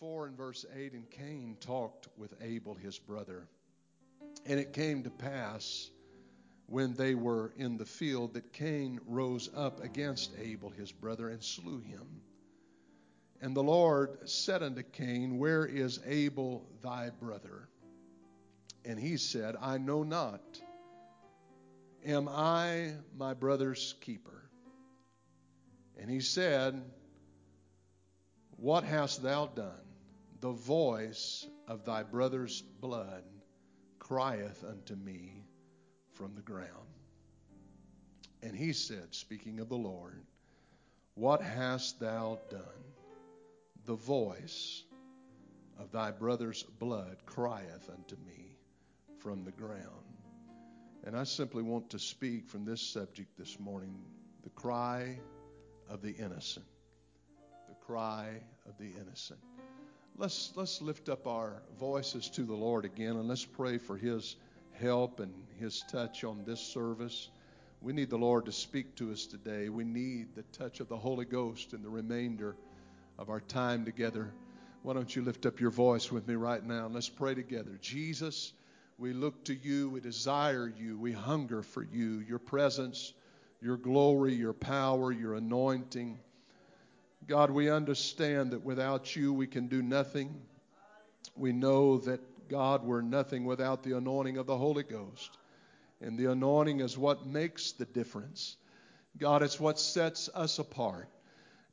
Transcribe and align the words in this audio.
4 0.00 0.26
and 0.26 0.36
verse 0.36 0.64
8 0.74 0.92
And 0.92 1.10
Cain 1.10 1.56
talked 1.60 2.08
with 2.16 2.34
Abel 2.40 2.74
his 2.74 2.98
brother. 2.98 3.48
And 4.46 4.58
it 4.58 4.72
came 4.72 5.02
to 5.02 5.10
pass 5.10 5.90
when 6.66 6.94
they 6.94 7.14
were 7.14 7.52
in 7.56 7.76
the 7.76 7.86
field 7.86 8.34
that 8.34 8.52
Cain 8.52 9.00
rose 9.06 9.48
up 9.56 9.82
against 9.82 10.32
Abel 10.38 10.70
his 10.70 10.92
brother 10.92 11.28
and 11.28 11.42
slew 11.42 11.80
him. 11.80 12.20
And 13.40 13.54
the 13.56 13.62
Lord 13.62 14.28
said 14.28 14.62
unto 14.62 14.82
Cain, 14.82 15.38
Where 15.38 15.64
is 15.64 16.00
Abel 16.04 16.68
thy 16.82 17.10
brother? 17.10 17.68
And 18.84 18.98
he 18.98 19.16
said, 19.16 19.54
I 19.60 19.78
know 19.78 20.02
not. 20.02 20.60
Am 22.04 22.28
I 22.28 22.92
my 23.16 23.34
brother's 23.34 23.94
keeper? 24.00 24.50
And 26.00 26.10
he 26.10 26.20
said, 26.20 26.82
What 28.60 28.82
hast 28.82 29.22
thou 29.22 29.46
done? 29.46 29.86
The 30.40 30.50
voice 30.50 31.46
of 31.68 31.84
thy 31.84 32.02
brother's 32.02 32.60
blood 32.60 33.22
crieth 34.00 34.64
unto 34.68 34.96
me 34.96 35.44
from 36.14 36.34
the 36.34 36.42
ground. 36.42 36.68
And 38.42 38.56
he 38.56 38.72
said, 38.72 39.14
speaking 39.14 39.60
of 39.60 39.68
the 39.68 39.76
Lord, 39.76 40.24
What 41.14 41.40
hast 41.40 42.00
thou 42.00 42.40
done? 42.50 42.84
The 43.86 43.94
voice 43.94 44.82
of 45.78 45.92
thy 45.92 46.10
brother's 46.10 46.64
blood 46.64 47.18
crieth 47.26 47.88
unto 47.88 48.16
me 48.26 48.56
from 49.18 49.44
the 49.44 49.52
ground. 49.52 50.16
And 51.04 51.16
I 51.16 51.22
simply 51.22 51.62
want 51.62 51.90
to 51.90 52.00
speak 52.00 52.48
from 52.48 52.64
this 52.64 52.80
subject 52.80 53.38
this 53.38 53.60
morning 53.60 54.02
the 54.42 54.50
cry 54.50 55.20
of 55.88 56.02
the 56.02 56.10
innocent. 56.10 56.66
Cry 57.88 58.28
of 58.66 58.76
the 58.76 58.90
innocent. 59.00 59.40
Let's, 60.18 60.52
let's 60.56 60.82
lift 60.82 61.08
up 61.08 61.26
our 61.26 61.62
voices 61.80 62.28
to 62.30 62.42
the 62.42 62.54
Lord 62.54 62.84
again 62.84 63.12
and 63.12 63.26
let's 63.26 63.46
pray 63.46 63.78
for 63.78 63.96
His 63.96 64.36
help 64.78 65.20
and 65.20 65.32
His 65.58 65.82
touch 65.90 66.22
on 66.22 66.44
this 66.44 66.60
service. 66.60 67.30
We 67.80 67.94
need 67.94 68.10
the 68.10 68.18
Lord 68.18 68.44
to 68.44 68.52
speak 68.52 68.94
to 68.96 69.10
us 69.10 69.24
today. 69.24 69.70
We 69.70 69.84
need 69.84 70.34
the 70.34 70.42
touch 70.52 70.80
of 70.80 70.90
the 70.90 70.98
Holy 70.98 71.24
Ghost 71.24 71.72
in 71.72 71.82
the 71.82 71.88
remainder 71.88 72.56
of 73.18 73.30
our 73.30 73.40
time 73.40 73.86
together. 73.86 74.34
Why 74.82 74.92
don't 74.92 75.16
you 75.16 75.22
lift 75.22 75.46
up 75.46 75.58
your 75.58 75.70
voice 75.70 76.12
with 76.12 76.28
me 76.28 76.34
right 76.34 76.62
now 76.62 76.84
and 76.84 76.94
let's 76.94 77.08
pray 77.08 77.34
together. 77.34 77.78
Jesus, 77.80 78.52
we 78.98 79.14
look 79.14 79.44
to 79.44 79.54
you, 79.54 79.88
we 79.88 80.00
desire 80.00 80.70
you, 80.78 80.98
we 80.98 81.12
hunger 81.12 81.62
for 81.62 81.84
you, 81.84 82.22
your 82.28 82.38
presence, 82.38 83.14
your 83.62 83.78
glory, 83.78 84.34
your 84.34 84.52
power, 84.52 85.10
your 85.10 85.36
anointing. 85.36 86.18
God, 87.26 87.50
we 87.50 87.70
understand 87.70 88.52
that 88.52 88.64
without 88.64 89.14
you 89.14 89.32
we 89.32 89.46
can 89.46 89.68
do 89.68 89.82
nothing. 89.82 90.40
We 91.36 91.52
know 91.52 91.98
that, 91.98 92.20
God, 92.48 92.84
we're 92.84 93.02
nothing 93.02 93.44
without 93.44 93.82
the 93.82 93.96
anointing 93.96 94.38
of 94.38 94.46
the 94.46 94.56
Holy 94.56 94.82
Ghost. 94.82 95.36
And 96.00 96.16
the 96.16 96.30
anointing 96.30 96.80
is 96.80 96.96
what 96.96 97.26
makes 97.26 97.72
the 97.72 97.84
difference. 97.84 98.56
God, 99.18 99.42
it's 99.42 99.58
what 99.58 99.78
sets 99.78 100.30
us 100.34 100.58
apart. 100.58 101.08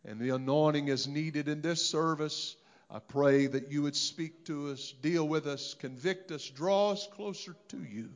And 0.03 0.19
the 0.19 0.35
anointing 0.35 0.87
is 0.87 1.07
needed 1.07 1.47
in 1.47 1.61
this 1.61 1.85
service. 1.85 2.55
I 2.89 2.99
pray 2.99 3.47
that 3.47 3.71
you 3.71 3.83
would 3.83 3.95
speak 3.95 4.45
to 4.45 4.71
us, 4.71 4.93
deal 5.01 5.27
with 5.27 5.47
us, 5.47 5.73
convict 5.73 6.31
us, 6.31 6.47
draw 6.49 6.91
us 6.91 7.07
closer 7.15 7.55
to 7.69 7.77
you. 7.77 8.09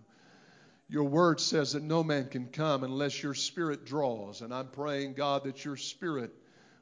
Your 0.90 1.06
word 1.06 1.40
says 1.40 1.74
that 1.74 1.84
no 1.84 2.04
man 2.04 2.28
can 2.30 2.48
come 2.48 2.84
unless 2.84 3.22
your 3.22 3.36
spirit 3.36 3.86
draws. 3.86 4.42
And 4.42 4.54
I'm 4.54 4.68
praying, 4.68 5.14
God, 5.14 5.44
that 5.44 5.64
your 5.64 5.78
spirit 5.78 6.32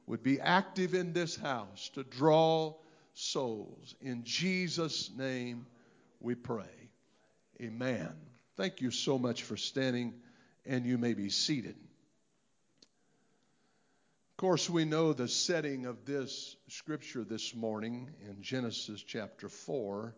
would 0.07 0.23
be 0.23 0.39
active 0.39 0.93
in 0.93 1.13
this 1.13 1.35
house 1.35 1.89
to 1.93 2.03
draw 2.03 2.73
souls. 3.13 3.93
In 4.01 4.23
Jesus' 4.23 5.11
name 5.15 5.67
we 6.19 6.33
pray. 6.33 6.89
Amen. 7.61 8.09
Thank 8.55 8.81
you 8.81 8.89
so 8.89 9.19
much 9.19 9.43
for 9.43 9.57
standing, 9.57 10.13
and 10.65 10.85
you 10.85 10.97
may 10.97 11.13
be 11.13 11.29
seated. 11.29 11.75
Of 14.31 14.37
course, 14.37 14.69
we 14.69 14.85
know 14.85 15.13
the 15.13 15.27
setting 15.27 15.85
of 15.85 16.05
this 16.05 16.55
scripture 16.69 17.23
this 17.23 17.53
morning 17.55 18.09
in 18.27 18.41
Genesis 18.41 19.01
chapter 19.01 19.49
4, 19.49 20.15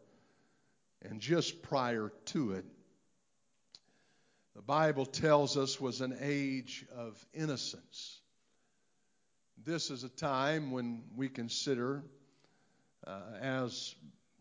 and 1.01 1.19
just 1.21 1.63
prior 1.63 2.11
to 2.25 2.51
it, 2.51 2.65
the 4.55 4.61
Bible 4.61 5.05
tells 5.05 5.55
us 5.57 5.79
was 5.79 6.01
an 6.01 6.17
age 6.19 6.85
of 6.95 7.17
innocence. 7.33 8.19
This 9.65 9.91
is 9.91 10.05
a 10.05 10.09
time 10.09 10.71
when 10.71 11.03
we 11.17 11.27
consider, 11.27 12.01
uh, 13.05 13.19
as 13.41 13.93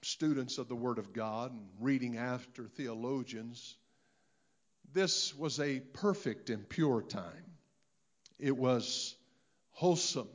students 0.03 0.59
of 0.59 0.69
the 0.69 0.77
Word 0.77 0.99
of 0.99 1.12
God 1.12 1.51
and 1.51 1.67
reading 1.81 2.17
after 2.17 2.69
theologians, 2.69 3.77
this 4.93 5.34
was 5.34 5.59
a 5.59 5.81
perfect 5.81 6.51
and 6.51 6.69
pure 6.69 7.03
time. 7.03 7.45
It 8.39 8.56
was 8.56 9.17
wholesome, 9.73 10.29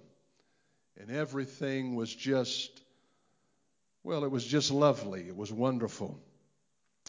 and 1.00 1.10
everything 1.10 1.96
was 1.96 2.14
just, 2.14 2.82
well, 4.04 4.26
it 4.26 4.32
was 4.32 4.46
just 4.46 4.70
lovely. 4.70 5.22
It 5.28 5.36
was 5.38 5.52
wonderful. 5.52 6.20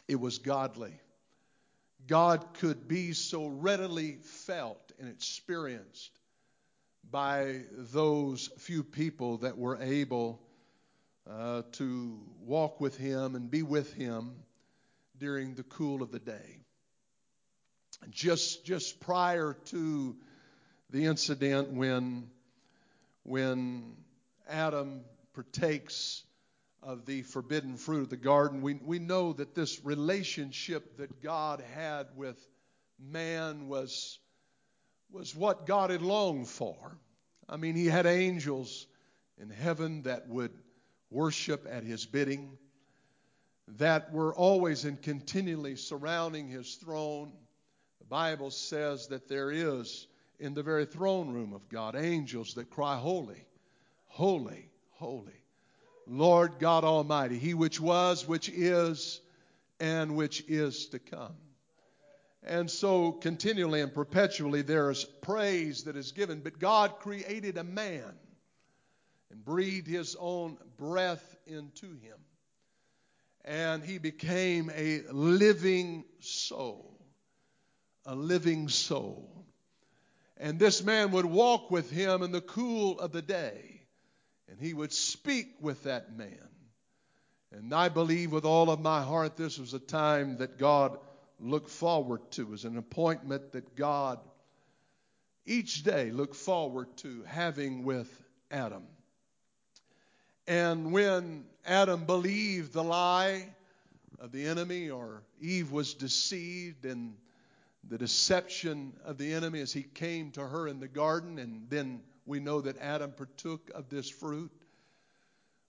It 0.07 0.21
was 0.21 0.39
godly. 0.39 1.01
God 2.07 2.55
could 2.55 2.87
be 2.87 3.15
so 3.15 3.49
readily 3.49 4.19
felt 4.23 4.93
and 5.01 5.09
experienced 5.09 6.21
by 7.11 7.63
those 7.73 8.51
few 8.59 8.83
people 8.83 9.39
that 9.39 9.57
were 9.57 9.79
able 9.81 10.41
uh, 11.31 11.63
to 11.73 12.19
walk 12.41 12.81
with 12.81 12.97
him 12.97 13.35
and 13.35 13.51
be 13.51 13.63
with 13.63 13.95
him 13.95 14.35
during 15.19 15.55
the 15.55 15.63
cool 15.63 16.03
of 16.03 16.11
the 16.11 16.19
day. 16.19 16.59
Just, 18.11 18.65
just 18.65 19.01
prior 19.01 19.57
to 19.67 20.17
the 20.91 21.07
incident 21.07 21.73
when, 21.73 22.29
when 23.23 23.95
Adam 24.49 25.03
partakes 25.35 26.23
of 26.83 27.07
the 27.07 27.23
forbidden 27.23 27.77
fruit 27.77 28.03
of 28.03 28.11
the 28.11 28.17
garden, 28.17 28.61
we, 28.61 28.75
we 28.75 28.99
know 28.99 29.33
that 29.33 29.55
this 29.55 29.85
relationship 29.85 30.99
that 30.99 31.23
God 31.23 31.63
had 31.75 32.09
with 32.17 32.39
man 32.99 33.69
was 33.69 34.19
was 35.15 35.35
what 35.35 35.65
God 35.65 35.91
had 35.91 36.03
longed 36.03 36.49
for. 36.49 36.75
I 37.49 37.57
mean, 37.57 37.77
he 37.77 37.87
had 37.87 38.05
angels 38.05 38.89
in 39.41 39.49
heaven 39.49 40.03
that 40.03 40.29
would 40.29 40.51
worship 41.09 41.67
at 41.71 41.85
his 41.85 42.05
bidding, 42.05 42.59
that 43.79 44.13
were 44.13 44.35
always 44.35 44.85
and 44.85 45.01
continually 45.01 45.77
surrounding 45.77 46.49
his 46.49 46.75
throne. 46.75 47.31
The 48.01 48.07
Bible 48.07 48.51
says 48.51 49.07
that 49.07 49.29
there 49.29 49.53
is 49.53 50.09
in 50.41 50.53
the 50.53 50.65
very 50.65 50.85
throne 50.85 51.33
room 51.33 51.53
of 51.53 51.69
God 51.69 51.95
angels 51.95 52.55
that 52.55 52.69
cry, 52.71 52.97
Holy, 52.97 53.47
holy, 54.07 54.69
holy. 54.91 55.41
Lord 56.09 56.59
God 56.59 56.83
Almighty, 56.83 57.39
He 57.39 57.55
which 57.55 57.81
was, 57.81 58.27
which 58.27 58.49
is, 58.49 59.21
and 59.79 60.17
which 60.17 60.45
is 60.49 60.87
to 60.89 60.99
come. 60.99 61.37
And 62.47 62.71
so, 62.71 63.11
continually 63.11 63.81
and 63.81 63.95
perpetually, 63.95 64.61
there 64.61 64.91
is 64.91 65.05
praise 65.23 65.85
that 65.85 65.97
is 65.97 66.13
given. 66.13 66.41
But 66.41 66.59
God 66.59 66.99
created 66.99 67.57
a 67.57 67.65
man 67.65 68.13
and 69.31 69.45
breathed 69.45 69.87
his 69.87 70.15
own 70.19 70.59
breath 70.77 71.37
into 71.47 71.87
him. 71.87 72.19
And 73.47 73.83
he 73.83 73.97
became 73.97 74.71
a 74.75 75.03
living 75.11 76.05
soul. 76.21 77.01
A 78.05 78.15
living 78.15 78.69
soul. 78.69 79.47
And 80.37 80.59
this 80.59 80.83
man 80.83 81.13
would 81.13 81.25
walk 81.25 81.71
with 81.71 81.91
him 81.91 82.23
in 82.23 82.31
the 82.31 82.43
cool 82.43 83.01
of 83.01 83.13
the 83.13 83.23
day. 83.23 83.81
And 84.49 84.61
he 84.61 84.75
would 84.75 84.93
speak 84.93 85.55
with 85.61 85.85
that 85.85 86.15
man. 86.15 86.49
And 87.53 87.73
I 87.73 87.89
believe 87.89 88.33
with 88.33 88.45
all 88.45 88.69
of 88.69 88.81
my 88.81 89.01
heart 89.03 89.37
this 89.37 89.59
was 89.59 89.73
a 89.73 89.79
time 89.79 90.39
that 90.39 90.59
God 90.59 90.99
look 91.41 91.69
forward 91.69 92.31
to, 92.33 92.53
as 92.55 92.65
an 92.65 92.79
appointment 92.79 93.53
that 93.53 93.77
God 93.77 94.19
each 95.47 95.83
day 95.83 96.11
looked 96.11 96.37
forward 96.37 96.97
to 96.99 97.23
having 97.27 97.85
with 97.85 98.09
Adam. 98.51 98.85
And 100.47 100.93
when 100.93 101.45
Adam 101.67 102.05
believed 102.05 102.73
the 102.73 102.85
lie 102.85 103.49
of 104.19 104.33
the 104.33 104.47
enemy, 104.47 104.91
or 104.91 105.23
Eve 105.41 105.71
was 105.71 105.95
deceived 105.95 106.85
in 106.85 107.15
the 107.89 107.99
deception 107.99 108.95
of 109.05 109.19
the 109.19 109.35
enemy 109.35 109.61
as 109.61 109.73
he 109.73 109.83
came 109.83 110.31
to 110.33 110.47
her 110.47 110.69
in 110.69 110.81
the 110.81 110.89
garden, 110.89 111.39
and 111.39 111.69
then 111.69 112.01
we 112.27 112.41
know 112.41 112.61
that 112.61 112.79
Adam 112.79 113.13
partook 113.13 113.71
of 113.75 113.89
this 113.91 114.09
fruit. 114.09 114.51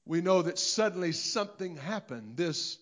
We 0.06 0.21
know 0.21 0.41
that 0.44 0.59
suddenly 0.59 1.12
something 1.12 1.75
happened. 1.75 2.38
This, 2.38 2.77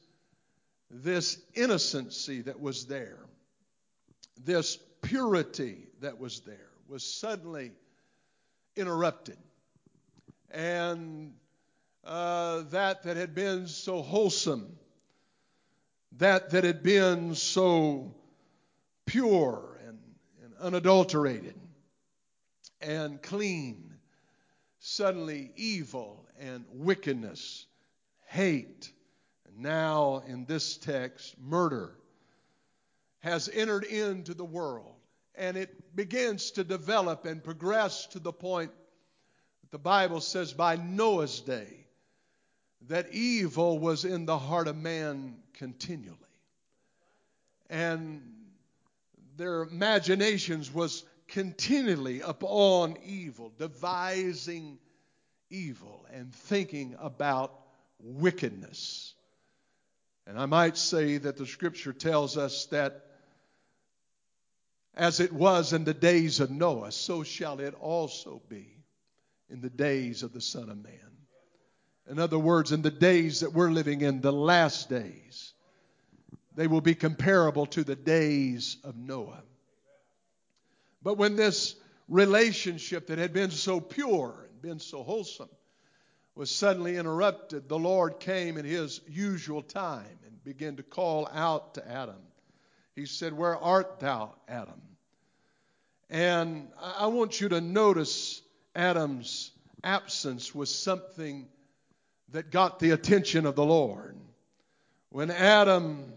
this 0.94 1.40
innocency 1.56 2.42
that 2.42 2.60
was 2.60 2.86
there, 2.86 3.20
this 4.44 4.78
purity 5.02 5.88
that 6.02 6.20
was 6.20 6.42
there, 6.42 6.70
was 6.88 7.04
suddenly 7.04 7.72
interrupted. 8.76 9.38
And 10.52 11.34
uh, 12.04 12.64
that 12.70 13.04
that 13.04 13.18
had 13.18 13.34
been 13.34 13.68
so 13.68 14.02
wholesome, 14.02 14.78
that 16.18 16.52
that 16.52 16.64
had 16.64 16.84
been 16.84 17.34
so 17.34 18.14
pure 19.06 19.80
and, 19.88 19.98
and 20.44 20.54
unadulterated 20.60 21.56
and 22.82 23.22
clean, 23.22 23.94
suddenly 24.80 25.52
evil 25.56 26.28
and 26.40 26.66
wickedness, 26.72 27.66
hate, 28.28 28.93
now 29.58 30.24
in 30.28 30.46
this 30.46 30.78
text, 30.78 31.36
murder, 31.40 31.94
has 33.20 33.50
entered 33.50 33.84
into 33.84 34.34
the 34.34 34.46
world. 34.46 34.96
And 35.36 35.58
it 35.58 35.96
begins 35.96 36.52
to 36.52 36.64
develop 36.64 37.26
and 37.26 37.44
progress 37.44 38.06
to 38.08 38.20
the 38.20 38.34
point 38.34 38.72
that 39.62 39.72
the 39.72 39.80
Bible 39.80 40.22
says 40.22 40.54
by 40.54 40.76
Noah's 40.76 41.40
day 41.40 41.88
that 42.88 43.14
evil 43.14 43.80
was 43.80 44.06
in 44.06 44.26
the 44.26 44.38
heart 44.38 44.68
of 44.68 44.78
man 44.78 45.38
continually. 45.54 46.18
And 47.70 48.22
their 49.38 49.64
imaginations 49.64 50.72
was 50.72 51.04
continually 51.28 52.22
upon 52.22 52.98
evil, 53.04 53.52
devising 53.58 54.78
evil 55.50 56.06
and 56.12 56.34
thinking 56.34 56.96
about 57.00 57.54
wickedness. 58.00 59.13
And 60.26 60.40
I 60.40 60.46
might 60.46 60.78
say 60.78 61.18
that 61.18 61.38
the 61.38 61.46
scripture 61.46 61.94
tells 61.94 62.38
us 62.38 62.66
that 62.68 63.06
as 64.96 65.20
it 65.20 65.34
was 65.34 65.74
in 65.74 65.84
the 65.84 65.94
days 65.94 66.40
of 66.40 66.52
Noah, 66.52 66.92
so 66.92 67.24
shall 67.24 67.60
it 67.60 67.74
also 67.74 68.42
be 68.48 68.78
in 69.50 69.60
the 69.62 69.70
days 69.70 70.24
of 70.24 70.34
the 70.34 70.42
Son 70.42 70.70
of 70.70 70.78
Man. 70.78 71.00
In 72.10 72.20
other 72.20 72.40
words, 72.40 72.72
in 72.72 72.82
the 72.82 72.92
days 72.92 73.40
that 73.40 73.54
we're 73.54 73.72
living 73.72 74.02
in, 74.02 74.22
the 74.22 74.34
last 74.34 74.90
days, 74.90 75.54
they 76.56 76.68
will 76.68 76.82
be 76.82 76.96
comparable 76.96 77.66
to 77.68 77.84
the 77.84 77.96
days 77.96 78.78
of 78.84 78.96
Noah. 78.96 79.44
But 81.02 81.18
when 81.18 81.36
this 81.36 81.76
relationship 82.08 83.08
that 83.08 83.18
had 83.18 83.34
been 83.34 83.52
so 83.52 83.80
pure 83.80 84.48
and 84.50 84.62
been 84.62 84.80
so 84.80 85.04
wholesome 85.04 85.50
was 86.36 86.50
suddenly 86.50 86.98
interrupted, 86.98 87.70
the 87.70 87.78
Lord 87.78 88.20
came 88.20 88.58
in 88.58 88.66
his 88.66 89.02
usual 89.08 89.62
time 89.62 90.20
and 90.26 90.44
began 90.44 90.78
to 90.78 90.84
call 90.84 91.28
out 91.32 91.76
to 91.76 91.88
Adam. 91.88 92.22
He 92.96 93.06
said, 93.06 93.34
Where 93.34 93.58
art 93.58 94.00
thou, 94.00 94.34
Adam? 94.48 94.82
And 96.10 96.70
I 96.82 97.08
want 97.08 97.40
you 97.40 97.50
to 97.50 97.62
notice 97.62 98.42
Adam's 98.76 99.52
absence 99.84 100.54
was 100.54 100.74
something 100.74 101.48
that 102.30 102.52
got 102.52 102.80
the 102.80 102.92
attention 102.92 103.46
of 103.46 103.56
the 103.56 103.66
Lord. 103.66 104.18
When 105.10 105.30
Adam 105.30 106.14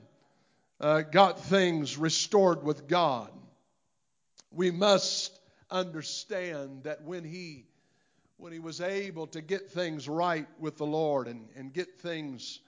uh, 0.81 1.03
got 1.03 1.41
things 1.41 1.99
restored 1.99 2.63
with 2.63 2.89
God, 2.89 3.31
we 4.51 4.71
must 4.71 5.39
understand 5.71 6.85
that 6.85 7.03
when 7.03 7.25
he 7.25 7.67
when 8.39 8.53
he 8.53 8.59
was 8.59 8.81
able 8.81 9.27
to 9.29 9.41
get 9.41 9.71
things 9.71 10.09
right 10.09 10.47
with 10.59 10.77
the 10.77 10.87
Lord 10.87 11.27
and, 11.27 11.49
and 11.57 11.73
get 11.73 12.01
things 12.01 12.61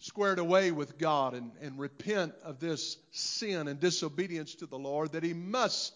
squared 0.00 0.38
away 0.38 0.70
with 0.70 0.98
God 0.98 1.34
and, 1.34 1.52
and 1.60 1.78
repent 1.78 2.34
of 2.44 2.60
this 2.60 2.96
sin 3.10 3.68
and 3.68 3.78
disobedience 3.80 4.54
to 4.56 4.66
the 4.66 4.78
Lord, 4.78 5.12
that 5.12 5.22
he 5.22 5.34
must 5.34 5.92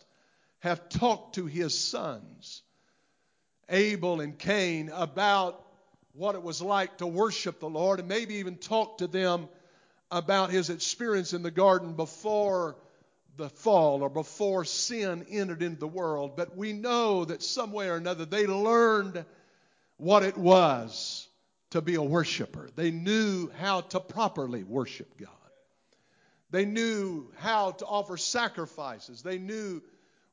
have 0.61 0.89
talked 0.89 1.37
to 1.37 1.47
his 1.47 1.79
sons, 1.79 2.63
Abel 3.69 4.21
and 4.21 4.39
Cain, 4.39 4.91
about 4.93 5.63
what 6.13 6.35
it 6.35 6.43
was 6.43 6.63
like 6.63 6.99
to 6.99 7.07
worship 7.07 7.61
the 7.61 7.69
Lord 7.69 8.01
and 8.01 8.09
maybe 8.09 8.37
even 8.37 8.57
talk 8.57 8.99
to 8.99 9.07
them 9.07 9.49
about 10.11 10.51
his 10.51 10.71
experience 10.71 11.33
in 11.33 11.43
the 11.43 11.51
garden 11.51 11.95
before 11.95 12.77
the 13.37 13.49
fall 13.49 14.03
or 14.03 14.09
before 14.09 14.65
sin 14.65 15.27
entered 15.31 15.63
into 15.63 15.81
the 15.81 15.87
world, 15.87 16.37
but 16.37 16.57
we 16.57 16.73
know 16.73 17.25
that 17.25 17.43
some 17.43 17.73
way 17.73 17.89
or 17.89 17.97
another 17.97 18.25
they 18.25 18.47
learned 18.47 19.25
what 19.99 20.23
it 20.23 20.37
was 20.37 21.29
to 21.71 21.81
be 21.81 21.97
a 21.97 22.03
worshiper. 22.03 22.71
They 22.75 22.91
knew 22.91 23.51
how 23.59 23.83
to 23.83 24.01
properly 24.01 24.63
worship 24.63 25.19
God. 25.19 25.31
They 26.51 26.65
knew 26.65 27.31
how 27.37 27.73
to 27.73 27.87
offer 27.87 28.17
sacrifices. 28.17 29.23
They 29.23 29.39
knew 29.39 29.83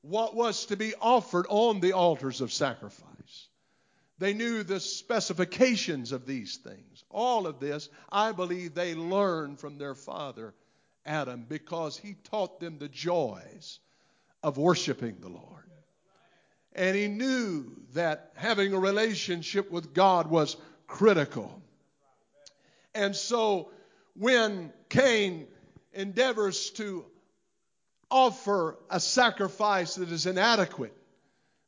what 0.01 0.35
was 0.35 0.67
to 0.67 0.77
be 0.77 0.93
offered 1.01 1.45
on 1.49 1.79
the 1.79 1.93
altars 1.93 2.41
of 2.41 2.51
sacrifice. 2.51 3.47
They 4.19 4.33
knew 4.33 4.63
the 4.63 4.79
specifications 4.79 6.11
of 6.11 6.25
these 6.25 6.57
things. 6.57 7.03
All 7.09 7.47
of 7.47 7.59
this, 7.59 7.89
I 8.11 8.31
believe, 8.31 8.73
they 8.73 8.93
learned 8.95 9.59
from 9.59 9.77
their 9.77 9.95
father 9.95 10.53
Adam 11.05 11.45
because 11.47 11.97
he 11.97 12.15
taught 12.29 12.59
them 12.59 12.77
the 12.77 12.87
joys 12.87 13.79
of 14.41 14.57
worshiping 14.57 15.17
the 15.19 15.29
Lord. 15.29 15.69
And 16.73 16.95
he 16.95 17.07
knew 17.07 17.71
that 17.93 18.31
having 18.35 18.73
a 18.73 18.79
relationship 18.79 19.71
with 19.71 19.93
God 19.93 20.27
was 20.27 20.57
critical. 20.87 21.61
And 22.95 23.15
so 23.15 23.69
when 24.15 24.73
Cain 24.89 25.47
endeavors 25.93 26.71
to 26.71 27.05
offer 28.09 28.77
a 28.89 28.99
sacrifice 28.99 29.95
that 29.95 30.11
is 30.11 30.25
inadequate, 30.25 30.95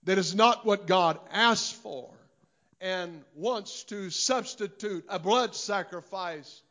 that 0.03 0.17
is 0.17 0.35
not 0.35 0.65
what 0.65 0.87
God 0.87 1.19
asked 1.31 1.75
for, 1.75 2.11
and 2.79 3.23
wants 3.35 3.83
to 3.85 4.09
substitute 4.09 5.05
a 5.09 5.17
blood 5.17 5.55
sacrifice 5.55 6.61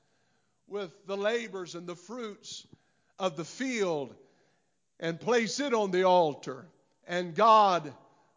with 0.69 0.93
the 1.07 1.17
labors 1.17 1.75
and 1.75 1.87
the 1.87 1.97
fruits 1.97 2.67
of 3.19 3.37
the 3.37 3.45
field 3.45 4.15
and 5.01 5.21
place 5.21 5.61
it 5.61 5.75
on 5.75 5.91
the 5.91 6.05
altar. 6.05 6.67
And 7.07 7.35
God 7.35 7.93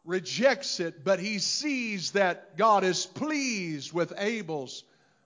rejects 0.05 0.79
it, 0.79 1.03
but 1.03 1.19
he 1.19 1.39
sees 1.39 2.11
that 2.11 2.57
God 2.57 2.83
is 2.83 3.05
pleased 3.05 3.93
with 3.93 4.13
Abel's 4.17 4.83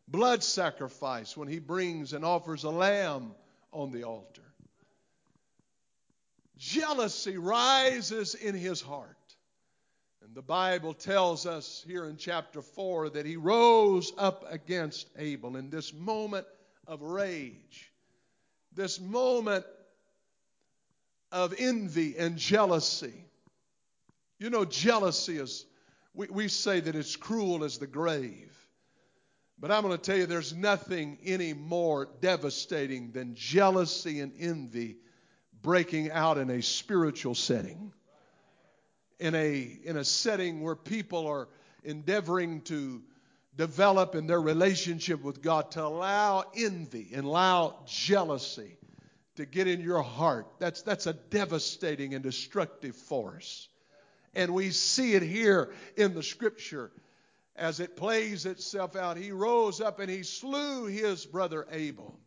blood 0.07 0.43
sacrifice 0.43 1.37
when 1.37 1.47
he 1.47 1.59
brings 1.59 2.13
and 2.13 2.25
offers 2.25 2.63
a 2.63 2.69
lamb 2.69 3.31
on 3.71 3.91
the 3.91 4.03
altar. 4.03 4.41
Jealousy 6.57 7.37
rises 7.37 8.35
in 8.35 8.53
his 8.53 8.81
heart. 8.81 9.17
And 10.23 10.35
the 10.35 10.41
Bible 10.43 10.93
tells 10.93 11.47
us 11.47 11.83
here 11.87 12.05
in 12.05 12.17
chapter 12.17 12.61
4 12.61 13.09
that 13.11 13.25
he 13.25 13.37
rose 13.37 14.13
up 14.17 14.45
against 14.51 15.09
Abel 15.17 15.57
in 15.57 15.71
this 15.71 15.93
moment 15.93 16.45
of 16.87 17.01
rage, 17.01 17.91
this 18.73 18.99
moment 18.99 19.65
of 21.31 21.53
envy 21.57 22.17
and 22.17 22.37
jealousy. 22.37 23.25
You 24.39 24.49
know, 24.49 24.65
jealousy 24.65 25.37
is, 25.37 25.65
we, 26.13 26.27
we 26.27 26.47
say 26.47 26.79
that 26.79 26.95
it's 26.95 27.15
cruel 27.15 27.63
as 27.63 27.77
the 27.77 27.87
grave. 27.87 28.51
But 29.59 29.71
I'm 29.71 29.83
going 29.83 29.95
to 29.95 30.01
tell 30.01 30.17
you, 30.17 30.25
there's 30.25 30.53
nothing 30.55 31.19
any 31.23 31.53
more 31.53 32.09
devastating 32.19 33.11
than 33.11 33.35
jealousy 33.35 34.19
and 34.19 34.33
envy 34.39 34.97
breaking 35.61 36.09
out 36.11 36.39
in 36.39 36.49
a 36.49 36.61
spiritual 36.61 37.35
setting. 37.35 37.93
In 39.19 39.35
a, 39.35 39.77
in 39.83 39.97
a 39.97 40.03
setting 40.03 40.61
where 40.61 40.75
people 40.75 41.27
are 41.27 41.47
endeavoring 41.83 42.61
to 42.61 43.03
develop 43.55 44.15
in 44.15 44.27
their 44.27 44.41
relationship 44.41 45.21
with 45.21 45.41
God 45.41 45.71
to 45.71 45.83
allow 45.83 46.45
envy 46.55 47.09
and 47.13 47.25
allow 47.25 47.79
jealousy 47.85 48.77
to 49.35 49.45
get 49.45 49.67
in 49.67 49.81
your 49.81 50.01
heart. 50.01 50.47
That's, 50.59 50.81
that's 50.81 51.07
a 51.07 51.13
devastating 51.13 52.13
and 52.13 52.23
destructive 52.23 52.95
force. 52.95 53.67
And 54.33 54.53
we 54.53 54.71
see 54.71 55.13
it 55.13 55.23
here 55.23 55.73
in 55.97 56.13
the 56.13 56.23
scripture 56.23 56.91
as 57.55 57.79
it 57.79 57.97
plays 57.97 58.45
itself 58.45 58.95
out. 58.95 59.17
He 59.17 59.31
rose 59.31 59.81
up 59.81 59.99
and 59.99 60.09
he 60.09 60.23
slew 60.23 60.85
his 60.85 61.25
brother 61.25 61.67
Abel 61.71 62.17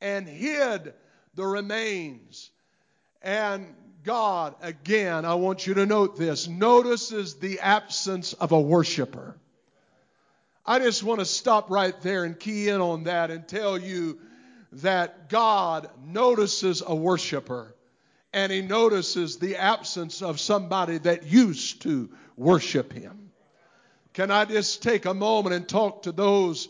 and 0.00 0.28
hid 0.28 0.94
the 1.34 1.44
remains. 1.44 2.50
And 3.22 3.74
God, 4.04 4.54
again, 4.62 5.24
I 5.24 5.34
want 5.34 5.66
you 5.66 5.74
to 5.74 5.86
note 5.86 6.16
this, 6.16 6.48
notices 6.48 7.36
the 7.36 7.60
absence 7.60 8.32
of 8.32 8.52
a 8.52 8.60
worshiper. 8.60 9.36
I 10.64 10.78
just 10.78 11.02
want 11.02 11.20
to 11.20 11.26
stop 11.26 11.70
right 11.70 11.98
there 12.02 12.24
and 12.24 12.38
key 12.38 12.68
in 12.68 12.80
on 12.80 13.04
that 13.04 13.30
and 13.30 13.46
tell 13.46 13.76
you 13.76 14.20
that 14.72 15.28
God 15.28 15.90
notices 16.06 16.82
a 16.86 16.94
worshiper 16.94 17.74
and 18.32 18.50
he 18.50 18.62
notices 18.62 19.38
the 19.38 19.56
absence 19.56 20.22
of 20.22 20.40
somebody 20.40 20.98
that 20.98 21.26
used 21.26 21.82
to 21.82 22.10
worship 22.36 22.92
him. 22.92 23.30
Can 24.14 24.30
I 24.30 24.44
just 24.44 24.82
take 24.82 25.04
a 25.04 25.14
moment 25.14 25.54
and 25.54 25.68
talk 25.68 26.04
to 26.04 26.12
those 26.12 26.68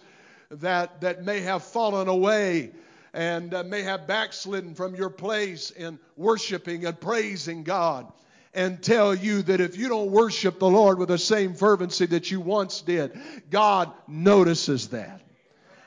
that, 0.51 1.01
that 1.03 1.25
may 1.25 1.41
have 1.41 1.63
fallen 1.63 2.09
away 2.09 2.73
and 3.13 3.53
uh, 3.53 3.63
may 3.63 3.83
have 3.83 4.07
backslidden 4.07 4.75
from 4.75 4.95
your 4.95 5.11
place 5.11 5.71
in 5.71 5.99
worshiping 6.17 6.87
and 6.87 6.99
praising 6.99 7.63
God? 7.63 8.11
And 8.55 8.83
tell 8.83 9.15
you 9.15 9.43
that 9.43 9.61
if 9.61 9.77
you 9.77 9.89
don't 9.89 10.11
worship 10.11 10.59
the 10.59 10.69
Lord 10.69 10.99
with 10.99 11.09
the 11.09 11.19
same 11.19 11.55
fervency 11.55 12.07
that 12.07 12.31
you 12.31 12.41
once 12.41 12.83
did, 12.83 13.19
God 13.51 13.93
notices 14.07 14.89
that. 14.89 15.23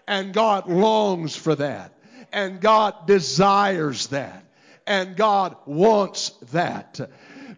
And 0.07 0.34
God 0.34 0.67
longs 0.67 1.36
for 1.36 1.55
that. 1.55 1.93
And 2.31 2.60
God 2.60 3.07
desires 3.07 4.07
that. 4.07 4.43
And 4.88 5.15
God 5.15 5.55
wants 5.65 6.31
that. 6.51 7.00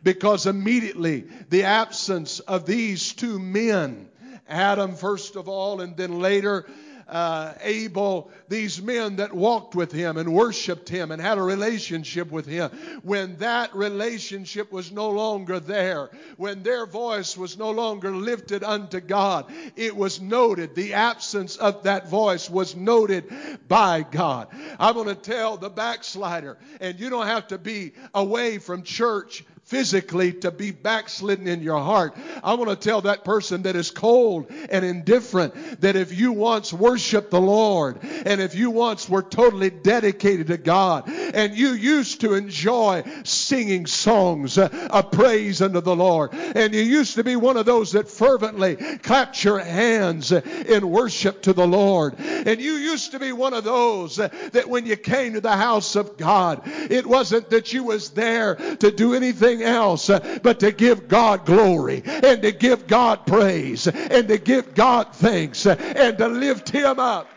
Because 0.04 0.46
immediately 0.46 1.26
the 1.50 1.64
absence 1.64 2.40
of 2.42 2.66
these 2.66 3.14
two 3.14 3.40
men, 3.40 4.10
Adam 4.48 4.96
first 4.96 5.36
of 5.36 5.50
all, 5.50 5.82
and 5.82 5.98
then 5.98 6.20
later 6.20 6.66
uh, 7.10 7.54
Abel, 7.62 8.30
these 8.50 8.82
men 8.82 9.18
that 9.18 9.34
walked 9.34 9.76
with 9.76 9.92
him 9.92 10.18
and 10.18 10.34
worshiped 10.34 10.90
him 10.90 11.12
and 11.12 11.22
had 11.22 11.38
a 11.38 11.42
relationship 11.42 12.32
with 12.32 12.46
him, 12.46 12.70
when 13.04 13.38
that 13.38 13.74
relationship 13.76 14.72
was 14.72 14.92
no 14.92 15.10
longer 15.10 15.60
there, 15.60 16.10
when 16.38 16.64
their 16.64 16.86
voice 16.86 17.38
was 17.38 17.58
no 17.58 17.72
longer 17.72 18.12
lifted 18.12 18.64
unto 18.64 19.00
God, 19.00 19.52
it 19.76 19.96
was 19.96 20.22
noted. 20.22 20.76
The 20.76 20.94
absence 20.94 21.56
of 21.58 21.84
that 21.84 22.10
voice 22.10 22.50
was 22.50 22.76
noted 22.76 23.26
by 23.68 24.04
God. 24.04 24.48
I'm 24.80 24.96
going 24.96 25.08
to 25.08 25.16
tell 25.16 25.58
the 25.58 25.70
backslider, 25.70 26.58
and 26.82 27.00
you 27.00 27.10
don't 27.10 27.28
have 27.28 27.48
to 27.48 27.58
be 27.58 27.94
away 28.14 28.58
from 28.58 28.84
church 28.84 29.46
physically 29.68 30.32
to 30.32 30.50
be 30.50 30.72
backslidden 30.72 31.46
in 31.46 31.62
your 31.62 31.80
heart. 31.80 32.16
I 32.42 32.54
want 32.54 32.70
to 32.70 32.76
tell 32.78 33.02
that 33.02 33.26
person 33.26 33.64
that 33.64 33.76
is 33.76 33.92
cold 33.92 34.50
and 34.70 34.86
indifferent 34.86 35.82
that 35.82 35.98
if 35.98 36.18
you 36.18 36.32
once 36.32 36.72
worshiped 36.72 37.32
the 37.32 37.42
Lord 37.42 38.00
and 38.02 38.40
if 38.40 38.56
you 38.56 38.72
once 38.72 39.10
were 39.10 39.22
totally 39.22 39.70
dedicated 39.70 40.48
to 40.48 40.58
God 40.58 41.10
and 41.10 41.54
you 41.54 41.74
used 41.74 42.22
to 42.22 42.34
enjoy 42.34 43.04
singing 43.26 43.88
songs 43.88 44.58
of 44.58 45.12
praise 45.12 45.62
unto 45.62 45.82
the 45.82 45.96
Lord 45.96 46.34
and 46.34 46.74
you 46.74 46.82
used 46.82 47.16
to 47.16 47.26
be 47.26 47.36
one 47.36 47.58
of 47.58 47.66
those 47.66 47.92
that 47.92 48.08
fervently 48.08 48.78
clapped 49.00 49.44
your 49.44 49.60
hands 49.60 50.32
in 50.32 50.90
worship 50.90 51.42
to 51.42 51.52
the 51.52 51.68
Lord 51.68 52.16
and 52.18 52.62
you 52.62 52.74
used 52.74 53.12
to 53.12 53.20
be 53.20 53.34
one 53.34 53.54
of 53.54 53.66
those 53.66 54.16
that 54.16 54.70
when 54.70 54.86
you 54.86 54.96
came 54.96 55.34
to 55.34 55.42
the 55.42 55.58
house 55.58 55.98
of 55.98 56.16
God 56.16 56.62
it 56.66 57.06
wasn't 57.06 57.50
that 57.50 57.74
you 57.74 57.84
was 57.84 58.12
there 58.12 58.56
to 58.56 58.92
do 58.92 59.14
anything 59.14 59.57
anything 59.62 59.76
else 59.76 60.08
but 60.44 60.60
to 60.60 60.72
give 60.72 61.08
God 61.08 61.46
glory 61.46 62.02
and 62.06 62.42
to 62.42 62.52
give 62.52 62.88
God 62.88 63.26
praise 63.26 63.88
and 63.88 64.28
to 64.28 64.38
give 64.38 64.74
God 64.74 65.14
thanks 65.14 65.66
and 65.66 66.18
to 66.18 66.28
lift 66.28 66.70
Him 66.70 67.00
up. 67.00 67.28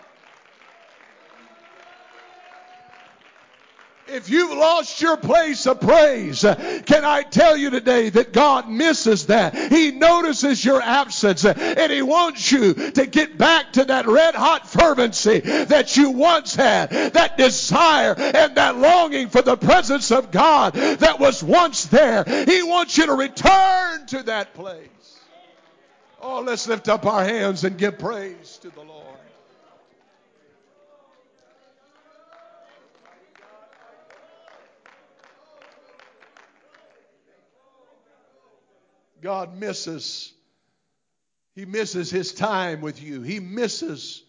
If 4.13 4.29
you've 4.29 4.57
lost 4.57 5.01
your 5.01 5.17
place 5.17 5.67
of 5.67 5.81
praise, 5.81 6.41
can 6.41 7.05
I 7.05 7.23
tell 7.23 7.57
you 7.57 7.71
today 7.71 8.09
that 8.11 8.33
God 8.33 8.69
misses 8.69 9.27
that? 9.27 9.55
He 9.73 9.93
notices 9.93 10.65
your 10.65 10.83
absence 10.83 11.45
and 11.45 11.93
He 11.93 12.03
wants 12.03 12.51
you 12.51 12.75
to 12.75 13.07
get 13.07 13.39
back 13.39 13.75
to 13.75 13.85
that 13.85 14.09
red 14.09 14.35
hot 14.35 14.69
fervency 14.69 15.39
that 15.41 15.97
you 15.97 16.11
once 16.11 16.57
had, 16.57 16.91
that 16.91 17.39
desire 17.39 18.15
and 18.19 18.57
that 18.57 18.77
longing 18.77 19.29
for 19.29 19.43
the 19.43 19.57
presence 19.57 20.11
of 20.11 20.33
God 20.33 20.75
that 20.75 21.21
was 21.21 21.43
once 21.43 21.85
there. 21.87 22.25
He 22.25 22.65
wants 22.65 22.99
you 22.99 23.07
to 23.07 23.15
return 23.15 24.07
to 24.07 24.25
that 24.25 24.55
place. 24.55 24.89
Oh, 26.21 26.41
let's 26.41 26.67
lift 26.67 26.89
up 26.89 27.07
our 27.07 27.25
hands 27.25 27.65
and 27.65 27.79
give 27.79 27.99
praise 27.99 28.59
to 28.63 28.71
the 28.71 28.83
Lord. 28.83 29.20
God 39.21 39.57
misses. 39.57 40.33
He 41.55 41.65
misses 41.65 42.11
his 42.11 42.33
time 42.33 42.81
with 42.81 43.03
you. 43.03 43.23
He 43.23 43.41
misses 43.41 44.23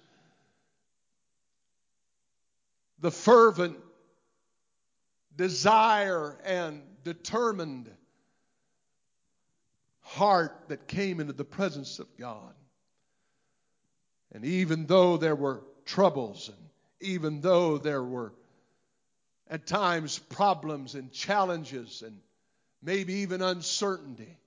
the 3.00 3.12
fervent 3.12 3.78
desire 5.36 6.38
and 6.44 6.82
determined 7.04 7.90
heart 10.02 10.66
that 10.68 10.88
came 10.88 11.20
into 11.20 11.34
the 11.34 11.46
presence 11.46 12.00
of 12.00 12.08
God. 12.18 12.54
And 14.32 14.46
even 14.46 14.86
though 14.86 15.18
there 15.18 15.36
were 15.36 15.64
troubles, 15.86 16.50
and 16.50 16.70
even 17.02 17.42
though 17.42 17.78
there 17.78 18.04
were 18.04 18.34
at 19.50 19.66
times 19.66 20.20
problems 20.20 20.96
and 20.96 21.12
challenges, 21.12 22.04
and 22.06 22.18
maybe 22.82 23.16
even 23.16 23.42
uncertainty, 23.42 24.38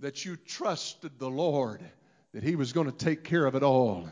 that 0.00 0.24
you 0.24 0.36
trusted 0.36 1.18
the 1.18 1.30
Lord 1.30 1.82
that 2.32 2.42
He 2.42 2.56
was 2.56 2.72
going 2.72 2.90
to 2.90 2.96
take 2.96 3.24
care 3.24 3.46
of 3.46 3.54
it 3.54 3.62
all. 3.62 4.08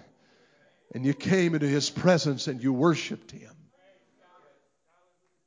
And 0.95 1.05
you 1.05 1.15
came 1.15 1.55
into 1.55 1.67
His 1.67 1.91
presence 1.91 2.49
and 2.49 2.63
you 2.63 2.73
worshiped 2.73 3.31
Him. 3.31 3.53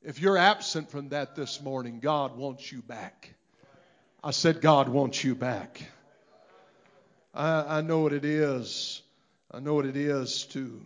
If 0.02 0.22
you're 0.22 0.38
absent 0.38 0.92
from 0.92 1.10
that 1.10 1.36
this 1.36 1.62
morning, 1.62 2.00
God 2.00 2.38
wants 2.38 2.72
you 2.72 2.82
back. 2.82 3.34
I 4.24 4.32
said, 4.32 4.62
God 4.62 4.88
wants 4.90 5.24
you 5.24 5.36
back. 5.36 5.82
I, 7.34 7.80
I 7.80 7.82
know 7.82 8.00
what 8.00 8.14
it 8.14 8.26
is. 8.26 9.02
I 9.52 9.60
know 9.60 9.74
what 9.74 9.86
it 9.86 9.98
is 9.98 10.46
to 10.48 10.82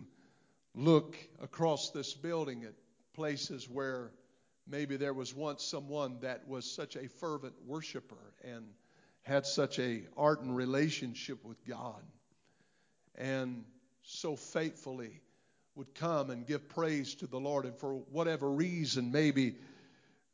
look 0.74 1.16
across 1.42 1.90
this 1.90 2.14
building 2.14 2.64
at 2.64 2.72
places 3.14 3.68
where 3.68 4.10
maybe 4.66 4.96
there 4.96 5.14
was 5.14 5.34
once 5.34 5.62
someone 5.62 6.18
that 6.22 6.48
was 6.48 6.64
such 6.64 6.96
a 6.96 7.08
fervent 7.08 7.54
worshiper 7.66 8.32
and 8.42 8.64
had 9.24 9.46
such 9.46 9.78
a 9.78 10.02
ardent 10.16 10.52
relationship 10.52 11.44
with 11.44 11.56
God 11.66 12.02
and 13.16 13.64
so 14.02 14.36
faithfully 14.36 15.20
would 15.74 15.94
come 15.94 16.30
and 16.30 16.46
give 16.46 16.68
praise 16.68 17.14
to 17.16 17.26
the 17.26 17.40
Lord. 17.40 17.64
And 17.64 17.76
for 17.76 17.94
whatever 17.94 18.48
reason 18.50 19.10
maybe 19.10 19.56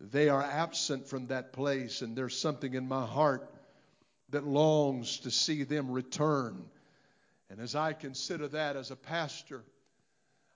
they 0.00 0.28
are 0.28 0.42
absent 0.42 1.08
from 1.08 1.28
that 1.28 1.52
place 1.52 2.02
and 2.02 2.16
there's 2.16 2.36
something 2.36 2.74
in 2.74 2.88
my 2.88 3.06
heart 3.06 3.52
that 4.30 4.44
longs 4.44 5.20
to 5.20 5.30
see 5.30 5.64
them 5.64 5.90
return. 5.90 6.64
And 7.48 7.60
as 7.60 7.74
I 7.74 7.92
consider 7.92 8.48
that 8.48 8.76
as 8.76 8.90
a 8.90 8.96
pastor 8.96 9.62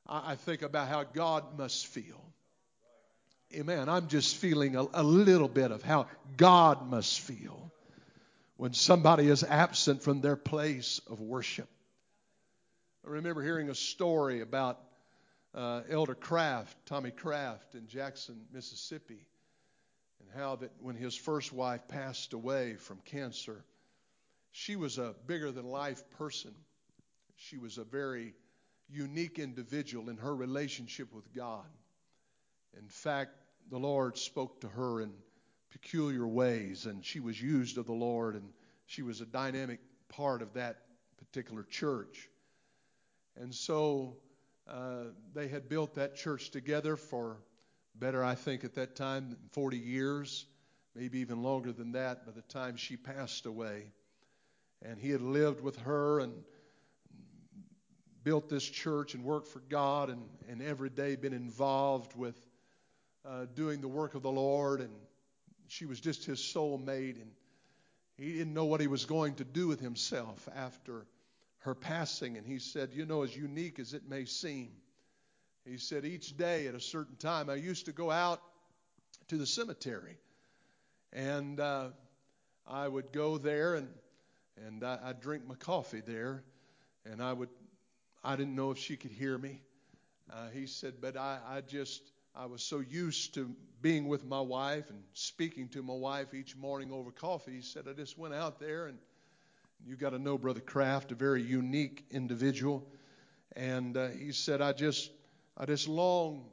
I 0.06 0.34
think 0.34 0.60
about 0.60 0.88
how 0.88 1.04
God 1.04 1.58
must 1.58 1.86
feel. 1.86 2.22
Amen. 3.54 3.88
I'm 3.88 4.08
just 4.08 4.36
feeling 4.36 4.76
a, 4.76 4.84
a 4.92 5.02
little 5.02 5.48
bit 5.48 5.70
of 5.70 5.82
how 5.82 6.08
God 6.36 6.90
must 6.90 7.20
feel 7.20 7.72
when 8.56 8.72
somebody 8.72 9.28
is 9.28 9.42
absent 9.42 10.02
from 10.02 10.20
their 10.20 10.36
place 10.36 11.00
of 11.10 11.20
worship. 11.20 11.68
I 13.06 13.10
remember 13.10 13.42
hearing 13.42 13.68
a 13.68 13.74
story 13.74 14.40
about 14.40 14.80
uh, 15.54 15.82
Elder 15.90 16.14
Craft, 16.14 16.76
Tommy 16.86 17.10
Craft, 17.10 17.74
in 17.74 17.86
Jackson, 17.86 18.40
Mississippi, 18.52 19.26
and 20.20 20.28
how 20.40 20.56
that 20.56 20.70
when 20.80 20.96
his 20.96 21.14
first 21.14 21.52
wife 21.52 21.86
passed 21.88 22.32
away 22.32 22.74
from 22.74 22.98
cancer, 23.04 23.64
she 24.52 24.76
was 24.76 24.98
a 24.98 25.14
bigger 25.26 25.50
than 25.50 25.66
life 25.66 26.02
person. 26.18 26.54
She 27.36 27.58
was 27.58 27.78
a 27.78 27.84
very 27.84 28.34
unique 28.88 29.38
individual 29.38 30.08
in 30.08 30.16
her 30.18 30.34
relationship 30.34 31.12
with 31.12 31.32
God. 31.34 31.66
In 32.78 32.88
fact, 32.88 33.32
the 33.70 33.78
Lord 33.78 34.16
spoke 34.16 34.60
to 34.60 34.68
her 34.68 35.00
in 35.00 35.12
peculiar 35.74 36.26
ways, 36.26 36.86
and 36.86 37.04
she 37.04 37.18
was 37.18 37.40
used 37.40 37.78
of 37.78 37.86
the 37.86 37.92
Lord, 37.92 38.36
and 38.36 38.48
she 38.86 39.02
was 39.02 39.20
a 39.20 39.26
dynamic 39.26 39.80
part 40.08 40.40
of 40.40 40.54
that 40.54 40.78
particular 41.18 41.64
church. 41.64 42.28
And 43.36 43.52
so 43.52 44.16
uh, 44.68 45.06
they 45.34 45.48
had 45.48 45.68
built 45.68 45.96
that 45.96 46.14
church 46.14 46.50
together 46.50 46.94
for 46.94 47.38
better, 47.96 48.22
I 48.22 48.36
think, 48.36 48.62
at 48.62 48.74
that 48.74 48.94
time, 48.94 49.36
40 49.50 49.76
years, 49.76 50.46
maybe 50.94 51.18
even 51.18 51.42
longer 51.42 51.72
than 51.72 51.90
that 51.92 52.24
by 52.24 52.30
the 52.30 52.42
time 52.42 52.76
she 52.76 52.96
passed 52.96 53.44
away. 53.44 53.90
And 54.80 54.96
he 54.96 55.10
had 55.10 55.22
lived 55.22 55.60
with 55.60 55.76
her 55.78 56.20
and 56.20 56.32
built 58.22 58.48
this 58.48 58.64
church 58.64 59.14
and 59.14 59.24
worked 59.24 59.48
for 59.48 59.60
God 59.68 60.08
and, 60.08 60.22
and 60.48 60.62
every 60.62 60.90
day 60.90 61.16
been 61.16 61.32
involved 61.32 62.16
with 62.16 62.38
uh, 63.24 63.46
doing 63.56 63.80
the 63.80 63.88
work 63.88 64.14
of 64.14 64.22
the 64.22 64.30
Lord 64.30 64.80
and 64.80 64.92
she 65.68 65.86
was 65.86 66.00
just 66.00 66.24
his 66.24 66.40
soulmate, 66.40 67.20
and 67.20 67.30
he 68.16 68.32
didn't 68.32 68.54
know 68.54 68.66
what 68.66 68.80
he 68.80 68.86
was 68.86 69.06
going 69.06 69.34
to 69.36 69.44
do 69.44 69.68
with 69.68 69.80
himself 69.80 70.48
after 70.54 71.06
her 71.60 71.74
passing. 71.74 72.36
And 72.36 72.46
he 72.46 72.58
said, 72.58 72.90
You 72.92 73.06
know, 73.06 73.22
as 73.22 73.36
unique 73.36 73.78
as 73.78 73.94
it 73.94 74.08
may 74.08 74.24
seem, 74.26 74.70
He 75.64 75.78
said 75.78 76.04
each 76.04 76.36
day 76.36 76.66
at 76.66 76.74
a 76.74 76.80
certain 76.80 77.16
time, 77.16 77.50
I 77.50 77.54
used 77.54 77.86
to 77.86 77.92
go 77.92 78.10
out 78.10 78.40
to 79.28 79.36
the 79.38 79.46
cemetery, 79.46 80.18
and 81.12 81.58
uh, 81.60 81.88
I 82.66 82.86
would 82.86 83.12
go 83.12 83.38
there 83.38 83.74
and 83.74 83.88
and 84.66 84.84
I, 84.84 84.98
I'd 85.04 85.20
drink 85.20 85.46
my 85.46 85.56
coffee 85.56 86.02
there, 86.06 86.44
and 87.04 87.22
I 87.22 87.32
would 87.32 87.48
I 88.22 88.36
didn't 88.36 88.54
know 88.54 88.70
if 88.70 88.78
she 88.78 88.96
could 88.96 89.12
hear 89.12 89.36
me. 89.36 89.60
Uh, 90.32 90.48
he 90.50 90.66
said, 90.66 90.94
but 91.00 91.16
I, 91.16 91.38
I 91.46 91.60
just 91.60 92.02
I 92.36 92.46
was 92.46 92.64
so 92.64 92.80
used 92.80 93.34
to 93.34 93.54
being 93.80 94.08
with 94.08 94.24
my 94.24 94.40
wife 94.40 94.90
and 94.90 95.00
speaking 95.12 95.68
to 95.68 95.84
my 95.84 95.94
wife 95.94 96.34
each 96.34 96.56
morning 96.56 96.90
over 96.90 97.12
coffee. 97.12 97.52
He 97.52 97.60
said, 97.60 97.84
I 97.88 97.92
just 97.92 98.18
went 98.18 98.34
out 98.34 98.58
there 98.58 98.86
and 98.86 98.98
you 99.86 99.94
got 99.94 100.10
to 100.10 100.18
know 100.18 100.36
Brother 100.36 100.60
Craft, 100.60 101.12
a 101.12 101.14
very 101.14 101.42
unique 101.42 102.04
individual. 102.10 102.88
And 103.54 103.96
uh, 103.96 104.08
he 104.08 104.32
said, 104.32 104.60
I 104.60 104.72
just, 104.72 105.12
I 105.56 105.64
just 105.64 105.86
long 105.86 106.46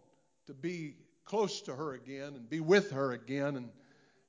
to 0.46 0.54
be 0.54 0.98
close 1.26 1.62
to 1.62 1.76
her 1.76 1.94
again 1.94 2.36
and 2.36 2.48
be 2.48 2.60
with 2.60 2.92
her 2.92 3.14
again. 3.14 3.56
And, 3.56 3.70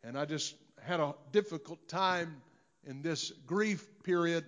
and 0.02 0.16
I 0.16 0.24
just 0.24 0.54
had 0.80 1.00
a 1.00 1.14
difficult 1.32 1.86
time 1.86 2.40
in 2.86 3.02
this 3.02 3.30
grief 3.46 3.86
period. 4.04 4.46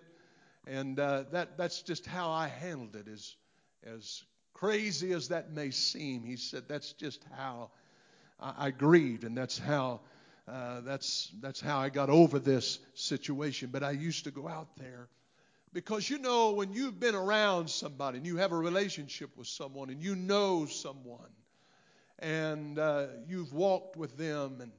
And 0.66 0.98
uh, 0.98 1.24
that, 1.32 1.58
that's 1.58 1.82
just 1.82 2.06
how 2.06 2.30
I 2.30 2.48
handled 2.48 2.96
it, 2.96 3.08
as, 3.08 3.36
as 3.84 4.22
crazy 4.54 5.12
as 5.12 5.28
that 5.28 5.52
may 5.52 5.70
seem. 5.70 6.24
He 6.24 6.36
said, 6.36 6.64
that's 6.68 6.92
just 6.92 7.22
how 7.36 7.70
I, 8.40 8.66
I 8.66 8.70
grieved, 8.70 9.24
and 9.24 9.36
that's 9.36 9.58
how 9.58 10.00
uh, 10.48 10.80
that's 10.80 11.30
that's 11.40 11.60
how 11.60 11.78
I 11.78 11.88
got 11.88 12.10
over 12.10 12.38
this 12.38 12.78
situation. 12.94 13.70
But 13.72 13.82
I 13.82 13.92
used 13.92 14.24
to 14.24 14.30
go 14.30 14.48
out 14.48 14.76
there 14.76 15.08
because 15.72 16.08
you 16.08 16.18
know 16.18 16.52
when 16.52 16.72
you've 16.72 17.00
been 17.00 17.14
around 17.14 17.68
somebody 17.68 18.18
and 18.18 18.26
you 18.26 18.36
have 18.36 18.52
a 18.52 18.56
relationship 18.56 19.30
with 19.36 19.46
someone 19.46 19.90
and 19.90 20.02
you 20.02 20.14
know 20.14 20.66
someone 20.66 21.30
and 22.18 22.78
uh, 22.78 23.06
you've 23.28 23.52
walked 23.52 23.96
with 23.96 24.16
them 24.16 24.60
and 24.60 24.70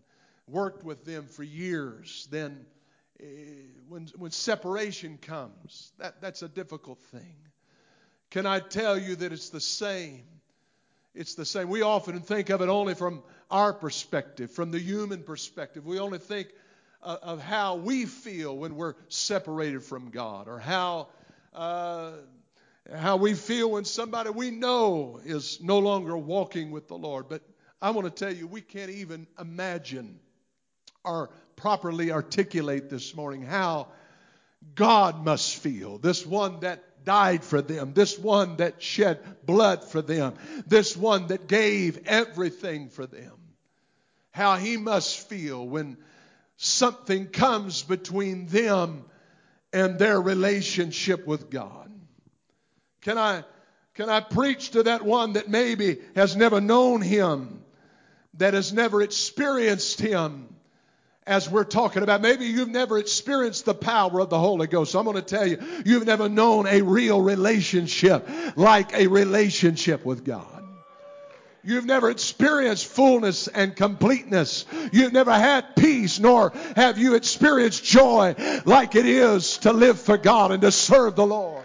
worked 0.48 0.84
with 0.84 1.04
them 1.04 1.28
for 1.28 1.44
years, 1.44 2.28
then 2.32 2.66
uh, 3.20 3.26
when 3.90 4.08
when 4.18 4.32
separation 4.32 5.18
comes, 5.18 5.92
that 5.98 6.22
that's 6.22 6.42
a 6.42 6.48
difficult 6.48 7.00
thing. 7.12 7.36
Can 8.36 8.46
I 8.46 8.60
tell 8.60 8.98
you 8.98 9.16
that 9.16 9.32
it's 9.32 9.48
the 9.48 9.62
same? 9.62 10.26
It's 11.14 11.36
the 11.36 11.46
same. 11.46 11.70
We 11.70 11.84
often 11.84 12.20
think 12.20 12.50
of 12.50 12.62
it 12.62 12.68
only 12.68 12.94
from 12.94 13.24
our 13.50 13.72
perspective, 13.72 14.52
from 14.52 14.72
the 14.72 14.78
human 14.78 15.24
perspective. 15.24 15.86
We 15.86 16.00
only 16.00 16.18
think 16.18 16.50
of, 17.02 17.20
of 17.20 17.42
how 17.42 17.76
we 17.76 18.06
feel 18.06 18.58
when 18.58 18.76
we're 18.76 18.96
separated 19.08 19.84
from 19.84 20.10
God, 20.10 20.50
or 20.50 20.60
how 20.60 21.08
uh, 21.54 22.12
how 22.94 23.16
we 23.16 23.36
feel 23.36 23.72
when 23.72 23.86
somebody 23.86 24.32
we 24.32 24.52
know 24.52 25.22
is 25.24 25.62
no 25.62 25.80
longer 25.80 26.18
walking 26.18 26.72
with 26.72 26.90
the 26.90 26.98
Lord. 26.98 27.30
But 27.30 27.42
I 27.82 27.92
want 27.92 28.14
to 28.14 28.26
tell 28.26 28.36
you, 28.36 28.48
we 28.48 28.60
can't 28.60 28.92
even 28.92 29.28
imagine 29.40 30.20
or 31.06 31.30
properly 31.56 32.12
articulate 32.12 32.90
this 32.90 33.16
morning 33.16 33.44
how 33.44 33.88
God 34.74 35.24
must 35.24 35.56
feel. 35.56 36.00
This 36.00 36.26
one 36.26 36.60
that 36.60 36.84
died 37.06 37.44
for 37.44 37.62
them, 37.62 37.94
this 37.94 38.20
one 38.20 38.58
that 38.58 38.82
shed 38.82 39.20
blood 39.46 39.84
for 39.84 40.02
them, 40.02 40.34
this 40.68 40.98
one 40.98 41.28
that 41.28 41.48
gave 41.48 42.06
everything 42.08 42.90
for 42.90 43.06
them. 43.06 43.32
How 44.32 44.58
he 44.58 44.76
must 44.76 45.30
feel 45.30 45.66
when 45.66 45.98
something 46.58 47.28
comes 47.28 47.84
between 47.84 48.48
them 48.48 49.06
and 49.72 49.98
their 50.00 50.20
relationship 50.20 51.26
with 51.26 51.50
God. 51.50 51.92
Can 53.02 53.18
I 53.18 53.44
can 53.94 54.10
I 54.10 54.20
preach 54.20 54.72
to 54.72 54.84
that 54.84 55.04
one 55.04 55.34
that 55.34 55.48
maybe 55.48 56.00
has 56.16 56.36
never 56.36 56.60
known 56.60 57.02
him, 57.02 57.64
that 58.34 58.54
has 58.54 58.74
never 58.74 59.02
experienced 59.02 60.02
him, 60.02 60.55
as 61.28 61.50
we're 61.50 61.64
talking 61.64 62.04
about. 62.04 62.22
Maybe 62.22 62.46
you've 62.46 62.70
never 62.70 62.98
experienced 62.98 63.66
the 63.66 63.74
power 63.74 64.20
of 64.20 64.30
the 64.30 64.40
Holy 64.40 64.68
Ghost. 64.68 64.96
I'm 64.96 65.06
going 65.06 65.16
to 65.16 65.22
tell 65.22 65.48
you, 65.48 65.58
you've 65.86 66.06
never 66.06 66.30
known 66.30 66.68
a 66.68 66.82
real 66.82 67.22
relationship 67.22 68.28
like 68.56 68.94
a 68.94 69.08
relationship 69.08 70.06
with 70.06 70.24
God. 70.24 70.46
You've 71.64 71.86
never 71.86 72.12
experienced 72.12 72.86
fullness 72.86 73.48
and 73.48 73.76
completeness. 73.76 74.66
You've 74.92 75.14
never 75.14 75.34
had 75.34 75.76
peace, 75.76 76.20
nor 76.20 76.54
have 76.76 77.00
you 77.00 77.16
experienced 77.16 77.84
joy 77.84 78.36
like 78.66 78.94
it 78.94 79.08
is 79.08 79.58
to 79.60 79.74
live 79.74 80.00
for 80.00 80.18
God 80.18 80.52
and 80.52 80.62
to 80.62 80.72
serve 80.72 81.16
the 81.16 81.26
Lord 81.26 81.65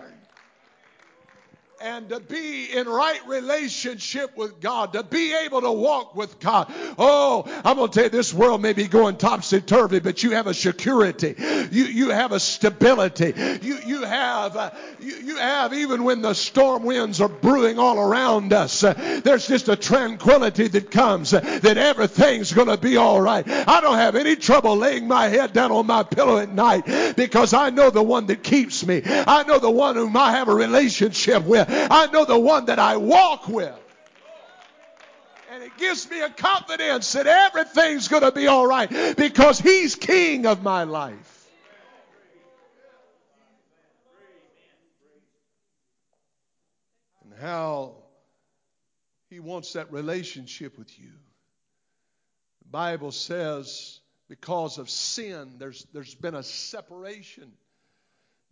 and 1.81 2.11
to 2.11 2.21
be 2.21 2.67
in 2.67 2.87
right 2.87 3.27
relationship 3.27 4.37
with 4.37 4.61
God, 4.61 4.93
to 4.93 5.03
be 5.03 5.35
able 5.35 5.63
to 5.63 5.73
walk 5.73 6.15
with 6.15 6.39
God. 6.39 6.71
Oh, 6.99 7.45
I'm 7.65 7.77
going 7.77 7.91
to 7.91 7.95
tell 7.95 8.05
you, 8.05 8.11
this 8.11 8.35
world 8.35 8.61
may 8.61 8.75
be 8.75 8.87
going 8.87 9.17
topsy 9.17 9.63
turvy, 9.63 9.99
but 9.99 10.23
you 10.23 10.33
have 10.33 10.47
a 10.47 10.53
security. 10.53 11.35
You, 11.39 11.85
you 11.85 12.11
have 12.11 12.33
a 12.33 12.41
stability. 12.41 13.33
You, 13.63 13.79
you 13.87 14.03
have, 14.03 14.57
uh, 14.57 14.71
you, 15.01 15.15
you 15.17 15.37
have, 15.37 15.73
even 15.73 16.05
when 16.05 16.21
the 16.21 16.35
storm 16.35 16.85
winds 16.85 17.21
are 17.21 17.29
brewing 17.29 17.79
all 17.79 17.99
around 17.99 18.53
us, 18.53 18.85
uh, 18.85 19.21
there's 19.25 19.47
just 19.47 19.69
a 19.69 19.77
tranquility 19.77 20.69
that 20.69 20.91
comes 20.91 21.33
uh, 21.33 21.41
that 21.41 21.79
everything's 21.79 22.53
going 22.53 22.69
to 22.69 22.77
be 22.77 22.99
all 22.99 23.21
right. 23.23 23.49
I 23.49 23.81
don't 23.81 23.97
have 23.97 24.17
any 24.17 24.37
trouble 24.37 24.77
laying 24.77 25.09
my 25.09 25.29
head 25.29 25.55
down 25.55 25.73
on 25.73 25.87
my 25.87 26.03
pillow 26.03 26.39
at 26.39 26.53
night 26.53 27.17
because 27.17 27.55
I 27.55 27.71
know 27.71 27.89
the 27.89 28.03
one 28.03 28.27
that 28.27 28.43
keeps 28.43 28.85
me. 28.87 29.01
I 29.05 29.45
know 29.45 29.59
the 29.59 29.71
one 29.71 29.97
whom 29.97 30.15
I 30.17 30.33
have 30.33 30.49
a 30.49 30.55
relationship 30.55 31.45
with. 31.45 31.70
I 31.71 32.09
know 32.13 32.25
the 32.25 32.39
one 32.39 32.67
that 32.67 32.79
I 32.79 32.97
walk 32.97 33.49
with. 33.49 33.75
And 35.53 35.63
it 35.65 35.77
gives 35.79 36.09
me 36.09 36.21
a 36.21 36.31
confidence 36.31 37.13
that 37.13 37.27
everything's 37.27 38.09
going 38.09 38.23
to 38.23 38.33
be 38.33 38.47
all 38.47 38.67
right 38.67 39.17
because 39.17 39.59
He's 39.59 39.97
King 39.97 40.47
of 40.47 40.63
my 40.63 40.85
life. 40.85 41.49
And 47.25 47.41
how 47.41 47.97
He 49.29 49.41
wants 49.41 49.73
that 49.73 49.93
relationship 49.93 50.79
with 50.79 50.97
you. 50.99 51.11
The 52.63 52.69
Bible 52.71 53.11
says 53.11 54.01
because 54.29 54.79
of 54.79 54.89
sin, 54.89 55.57
there's, 55.59 55.85
there's 55.93 56.15
been 56.15 56.37
a 56.37 56.45
separation. 56.45 57.51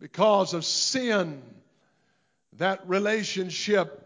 Because 0.01 0.53
of 0.53 0.65
sin, 0.65 1.41
that 2.57 2.87
relationship 2.87 4.05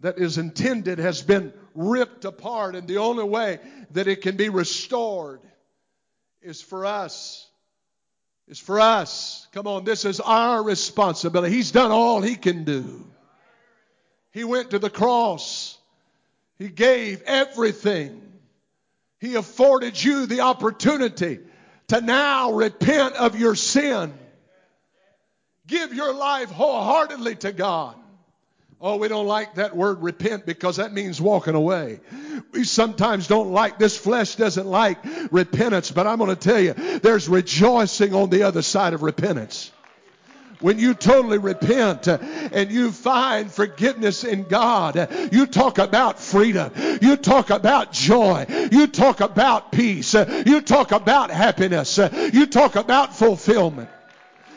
that 0.00 0.18
is 0.18 0.38
intended 0.38 0.98
has 0.98 1.22
been 1.22 1.52
ripped 1.74 2.24
apart, 2.24 2.76
and 2.76 2.86
the 2.86 2.98
only 2.98 3.24
way 3.24 3.58
that 3.92 4.06
it 4.06 4.22
can 4.22 4.36
be 4.36 4.48
restored 4.48 5.40
is 6.42 6.60
for 6.60 6.86
us. 6.86 7.48
Is 8.46 8.58
for 8.58 8.78
us. 8.78 9.48
Come 9.52 9.66
on, 9.66 9.84
this 9.84 10.04
is 10.04 10.20
our 10.20 10.62
responsibility. 10.62 11.54
He's 11.54 11.72
done 11.72 11.90
all 11.90 12.20
he 12.20 12.36
can 12.36 12.64
do. 12.64 13.06
He 14.32 14.44
went 14.44 14.70
to 14.70 14.78
the 14.78 14.90
cross. 14.90 15.78
He 16.58 16.68
gave 16.68 17.22
everything. 17.22 18.20
He 19.18 19.36
afforded 19.36 20.02
you 20.02 20.26
the 20.26 20.40
opportunity 20.40 21.38
to 21.88 22.00
now 22.02 22.52
repent 22.52 23.14
of 23.14 23.38
your 23.38 23.54
sin 23.54 24.12
Give 25.66 25.94
your 25.94 26.14
life 26.14 26.50
wholeheartedly 26.50 27.36
to 27.36 27.52
God. 27.52 27.96
Oh, 28.80 28.96
we 28.98 29.08
don't 29.08 29.26
like 29.26 29.54
that 29.54 29.74
word 29.74 30.02
repent 30.02 30.44
because 30.44 30.76
that 30.76 30.92
means 30.92 31.18
walking 31.18 31.54
away. 31.54 32.00
We 32.52 32.64
sometimes 32.64 33.28
don't 33.28 33.50
like, 33.50 33.78
this 33.78 33.96
flesh 33.96 34.34
doesn't 34.36 34.66
like 34.66 34.98
repentance, 35.30 35.90
but 35.90 36.06
I'm 36.06 36.18
going 36.18 36.28
to 36.28 36.36
tell 36.36 36.60
you, 36.60 36.74
there's 36.98 37.26
rejoicing 37.26 38.14
on 38.14 38.28
the 38.28 38.42
other 38.42 38.60
side 38.60 38.92
of 38.92 39.02
repentance. 39.02 39.72
When 40.60 40.78
you 40.78 40.94
totally 40.94 41.38
repent 41.38 42.08
uh, 42.08 42.18
and 42.52 42.70
you 42.70 42.92
find 42.92 43.50
forgiveness 43.50 44.22
in 44.24 44.44
God, 44.44 44.96
uh, 44.96 45.06
you 45.32 45.46
talk 45.46 45.78
about 45.78 46.20
freedom. 46.20 46.72
You 47.02 47.16
talk 47.16 47.50
about 47.50 47.92
joy. 47.92 48.46
You 48.70 48.86
talk 48.86 49.20
about 49.20 49.72
peace. 49.72 50.14
Uh, 50.14 50.42
you 50.46 50.60
talk 50.60 50.92
about 50.92 51.30
happiness. 51.30 51.98
You 52.32 52.46
talk 52.46 52.76
about 52.76 53.16
fulfillment. 53.16 53.90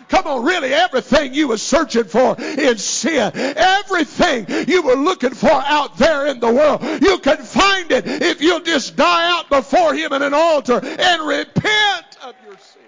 Come 0.10 0.26
on, 0.26 0.46
really, 0.46 0.74
everything 0.74 1.34
you 1.34 1.50
were 1.50 1.58
searching 1.58 2.06
for 2.06 2.40
in 2.40 2.78
sin, 2.78 3.32
everything 3.36 4.68
you 4.68 4.82
were 4.82 4.96
looking 4.96 5.34
for 5.34 5.52
out 5.52 5.98
there 5.98 6.28
in 6.28 6.40
the 6.40 6.52
world, 6.52 6.82
you 7.02 7.20
can 7.20 7.38
find 7.38 7.92
it 7.92 8.08
if 8.08 8.42
you'll 8.42 8.62
just 8.62 8.96
die 8.96 9.30
out 9.32 9.50
before 9.50 9.94
Him 9.94 10.14
in 10.14 10.22
an 10.22 10.34
altar 10.34 10.80
and 10.84 11.28
repent 11.28 12.18
of 12.24 12.36
your 12.46 12.58
sin. 12.58 12.82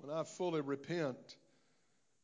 When 0.00 0.16
I 0.16 0.22
fully 0.22 0.62
repent 0.62 1.36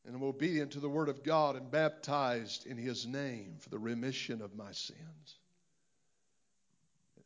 and 0.07 0.15
am 0.15 0.23
obedient 0.23 0.73
to 0.73 0.81
the 0.81 0.89
Word 0.89 1.11
of 1.11 1.23
God 1.23 1.57
and 1.57 1.71
baptized 1.71 2.67
in 2.67 2.79
His 2.79 3.07
name 3.07 3.57
for 3.61 3.69
the 3.69 3.79
remission 3.79 4.41
of 4.41 4.57
my 4.57 4.73
sins 4.73 5.40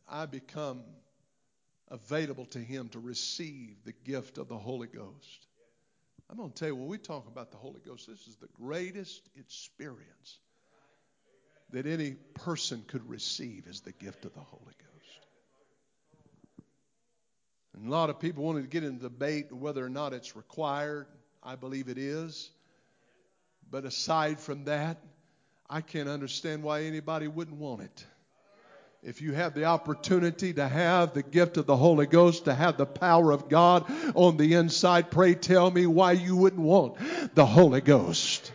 I 0.08 0.26
become 0.26 0.82
available 1.88 2.46
to 2.46 2.58
Him 2.58 2.88
to 2.90 2.98
receive 2.98 3.76
the 3.84 3.94
gift 4.04 4.38
of 4.38 4.48
the 4.48 4.58
Holy 4.58 4.88
Ghost. 4.88 5.46
I'm 6.30 6.36
going 6.36 6.50
to 6.50 6.54
tell 6.54 6.68
you, 6.68 6.76
when 6.76 6.88
we 6.88 6.98
talk 6.98 7.26
about 7.28 7.50
the 7.50 7.58
Holy 7.58 7.80
Ghost, 7.86 8.06
this 8.06 8.26
is 8.26 8.36
the 8.36 8.48
greatest 8.56 9.28
experience 9.38 10.38
that 11.70 11.86
any 11.86 12.12
person 12.34 12.84
could 12.86 13.08
receive 13.08 13.66
is 13.66 13.80
the 13.80 13.92
gift 13.92 14.24
of 14.24 14.32
the 14.32 14.40
Holy 14.40 14.64
Ghost. 14.64 15.26
And 17.74 17.88
a 17.88 17.90
lot 17.90 18.10
of 18.10 18.20
people 18.20 18.44
wanted 18.44 18.62
to 18.62 18.68
get 18.68 18.84
into 18.84 19.02
debate 19.02 19.52
whether 19.52 19.84
or 19.84 19.88
not 19.88 20.12
it's 20.12 20.36
required. 20.36 21.06
I 21.42 21.56
believe 21.56 21.88
it 21.88 21.98
is. 21.98 22.50
But 23.70 23.84
aside 23.84 24.38
from 24.38 24.64
that, 24.64 24.98
I 25.68 25.80
can't 25.80 26.08
understand 26.08 26.62
why 26.62 26.82
anybody 26.82 27.26
wouldn't 27.26 27.58
want 27.58 27.82
it. 27.82 28.06
If 29.06 29.20
you 29.20 29.34
have 29.34 29.52
the 29.52 29.66
opportunity 29.66 30.54
to 30.54 30.66
have 30.66 31.12
the 31.12 31.22
gift 31.22 31.58
of 31.58 31.66
the 31.66 31.76
Holy 31.76 32.06
Ghost, 32.06 32.46
to 32.46 32.54
have 32.54 32.78
the 32.78 32.86
power 32.86 33.32
of 33.32 33.50
God 33.50 33.84
on 34.14 34.38
the 34.38 34.54
inside, 34.54 35.10
pray 35.10 35.34
tell 35.34 35.70
me 35.70 35.86
why 35.86 36.12
you 36.12 36.34
wouldn't 36.36 36.62
want 36.62 36.96
the 37.34 37.44
Holy 37.44 37.82
Ghost. 37.82 38.50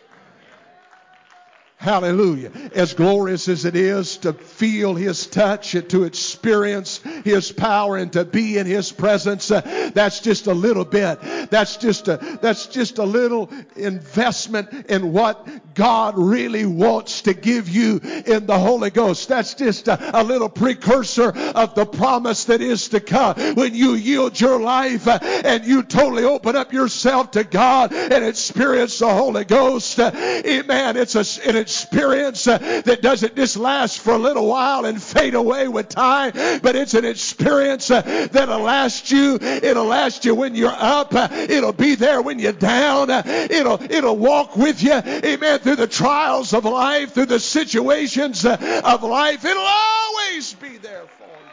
Hallelujah. 1.82 2.52
As 2.76 2.94
glorious 2.94 3.48
as 3.48 3.64
it 3.64 3.74
is 3.74 4.18
to 4.18 4.34
feel 4.34 4.96
His 4.96 5.26
touch 5.28 5.76
and 5.76 5.90
to 5.92 6.04
experience 6.04 6.98
His 7.24 7.54
power 7.54 7.96
and 7.96 8.12
to 8.12 8.26
be 8.26 8.58
in 8.58 8.68
His 8.68 8.92
presence, 8.92 9.50
uh, 9.50 9.92
that's 9.94 10.20
just 10.20 10.48
a 10.48 10.54
little 10.54 10.84
bit. 10.84 11.22
That's 11.50 11.78
just 11.78 12.10
a, 12.10 12.38
that's 12.42 12.66
just 12.66 12.98
a 12.98 13.06
little 13.06 13.50
investment 13.78 14.88
in 14.90 15.14
what 15.14 15.48
God 15.74 16.16
really 16.18 16.66
wants 16.66 17.22
to 17.22 17.34
give 17.34 17.70
you 17.70 18.02
in 18.26 18.46
the 18.46 18.60
Holy 18.60 18.90
Ghost. 18.90 19.30
That's 19.30 19.54
just 19.54 19.88
a, 19.88 20.20
a 20.20 20.22
little 20.22 20.50
precursor 20.50 21.30
of 21.30 21.76
the 21.76 21.86
promise 21.86 22.44
that 22.46 22.60
is 22.60 22.90
to 22.90 23.00
come 23.00 23.56
when 23.56 23.74
you 23.74 23.94
yield 23.94 24.38
your 24.38 24.60
life 24.60 25.08
uh, 25.08 25.20
and 25.22 25.64
you 25.64 25.84
totally 25.84 26.26
open 26.26 26.58
up 26.58 26.74
yourself 26.74 27.32
to 27.32 27.46
God 27.46 27.94
and 27.94 28.26
experience 28.26 29.00
the 29.00 29.08
Holy 29.08 29.46
Ghost. 29.46 29.98
Uh, 29.98 30.12
amen. 30.46 30.98
It's 30.98 31.16
a, 31.16 31.48
an 31.48 31.69
experience 31.70 32.48
uh, 32.48 32.58
that 32.58 33.04
doesn't 33.04 33.36
just 33.36 33.56
last 33.56 34.00
for 34.00 34.14
a 34.14 34.18
little 34.18 34.48
while 34.48 34.86
and 34.86 35.02
fade 35.02 35.36
away 35.36 35.68
with 35.68 35.88
time, 35.88 36.32
but 36.64 36.76
it's 36.76 36.96
an 36.96 37.06
experience 37.06 37.92
uh, 37.92 38.02
that'll 38.32 38.62
last 38.62 39.12
you. 39.12 39.38
It'll 39.40 39.86
last 39.86 40.26
you 40.26 40.34
when 40.34 40.56
you're 40.56 40.76
up. 40.76 41.14
Uh, 41.14 41.28
it'll 41.32 41.72
be 41.74 41.94
there 41.94 42.24
when 42.24 42.40
you're 42.40 42.54
down. 42.54 43.12
It'll 43.12 43.80
it'll 43.84 44.18
walk 44.18 44.58
with 44.58 44.82
you. 44.82 44.94
Amen. 44.94 45.60
Through 45.60 45.76
the 45.76 45.88
trials 45.88 46.54
of 46.54 46.66
life, 46.66 47.14
through 47.14 47.28
the 47.28 47.40
situations 47.40 48.44
of 48.46 49.04
life, 49.04 49.46
it'll 49.46 49.62
always 49.64 50.54
be 50.56 50.78
there 50.78 51.06
for 51.06 51.24
you. 51.24 51.50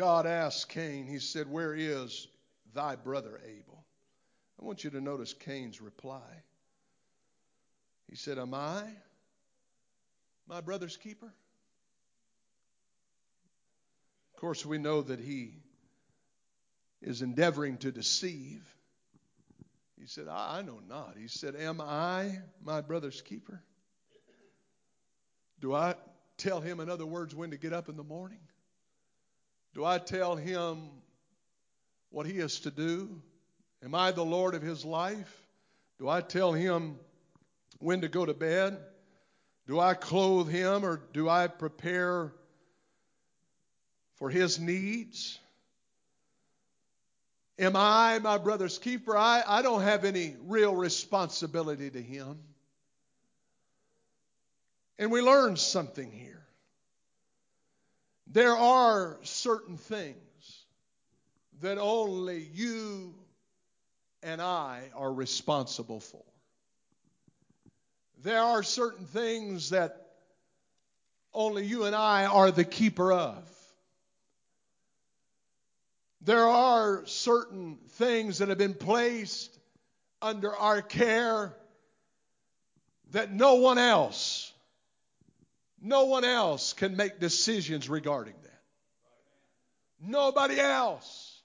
God 0.00 0.24
asked 0.24 0.70
Cain, 0.70 1.06
He 1.06 1.18
said, 1.18 1.46
Where 1.46 1.74
is 1.74 2.26
thy 2.72 2.96
brother 2.96 3.38
Abel? 3.44 3.84
I 4.58 4.64
want 4.64 4.82
you 4.82 4.88
to 4.88 5.00
notice 5.00 5.34
Cain's 5.34 5.82
reply. 5.82 6.42
He 8.08 8.16
said, 8.16 8.38
Am 8.38 8.54
I 8.54 8.82
my 10.48 10.62
brother's 10.62 10.96
keeper? 10.96 11.30
Of 14.32 14.40
course, 14.40 14.64
we 14.64 14.78
know 14.78 15.02
that 15.02 15.20
he 15.20 15.58
is 17.02 17.20
endeavoring 17.20 17.76
to 17.78 17.92
deceive. 17.92 18.64
He 20.00 20.06
said, 20.06 20.28
I, 20.28 20.60
I 20.60 20.62
know 20.62 20.80
not. 20.88 21.16
He 21.18 21.28
said, 21.28 21.54
Am 21.54 21.78
I 21.78 22.38
my 22.64 22.80
brother's 22.80 23.20
keeper? 23.20 23.62
Do 25.60 25.74
I 25.74 25.94
tell 26.38 26.62
him, 26.62 26.80
in 26.80 26.88
other 26.88 27.04
words, 27.04 27.34
when 27.34 27.50
to 27.50 27.58
get 27.58 27.74
up 27.74 27.90
in 27.90 27.98
the 27.98 28.02
morning? 28.02 28.40
Do 29.74 29.84
I 29.84 29.98
tell 29.98 30.36
him 30.36 30.90
what 32.10 32.26
he 32.26 32.38
is 32.38 32.60
to 32.60 32.70
do? 32.70 33.22
Am 33.82 33.94
I 33.94 34.10
the 34.10 34.24
Lord 34.24 34.54
of 34.54 34.62
his 34.62 34.84
life? 34.84 35.46
Do 35.98 36.08
I 36.08 36.20
tell 36.20 36.52
him 36.52 36.98
when 37.78 38.00
to 38.00 38.08
go 38.08 38.26
to 38.26 38.34
bed? 38.34 38.78
Do 39.66 39.78
I 39.78 39.94
clothe 39.94 40.48
him 40.48 40.84
or 40.84 41.00
do 41.12 41.28
I 41.28 41.46
prepare 41.46 42.32
for 44.16 44.28
his 44.28 44.58
needs? 44.58 45.38
Am 47.58 47.76
I 47.76 48.18
my 48.20 48.38
brother's 48.38 48.78
keeper? 48.78 49.16
I, 49.16 49.42
I 49.46 49.62
don't 49.62 49.82
have 49.82 50.04
any 50.04 50.34
real 50.46 50.74
responsibility 50.74 51.90
to 51.90 52.02
him. 52.02 52.38
And 54.98 55.12
we 55.12 55.20
learn 55.20 55.56
something 55.56 56.10
here. 56.10 56.39
There 58.32 58.56
are 58.56 59.18
certain 59.22 59.76
things 59.76 60.16
that 61.60 61.78
only 61.78 62.48
you 62.54 63.14
and 64.22 64.40
I 64.40 64.82
are 64.94 65.12
responsible 65.12 65.98
for. 65.98 66.22
There 68.22 68.40
are 68.40 68.62
certain 68.62 69.06
things 69.06 69.70
that 69.70 70.06
only 71.34 71.64
you 71.64 71.84
and 71.84 71.96
I 71.96 72.26
are 72.26 72.50
the 72.50 72.64
keeper 72.64 73.12
of. 73.12 73.42
There 76.20 76.46
are 76.46 77.04
certain 77.06 77.78
things 77.92 78.38
that 78.38 78.48
have 78.48 78.58
been 78.58 78.74
placed 78.74 79.58
under 80.22 80.54
our 80.54 80.82
care 80.82 81.56
that 83.12 83.32
no 83.32 83.54
one 83.54 83.78
else, 83.78 84.49
no 85.80 86.04
one 86.04 86.24
else 86.24 86.72
can 86.72 86.96
make 86.96 87.20
decisions 87.20 87.88
regarding 87.88 88.34
that. 88.42 88.62
Nobody 90.00 90.58
else 90.58 91.42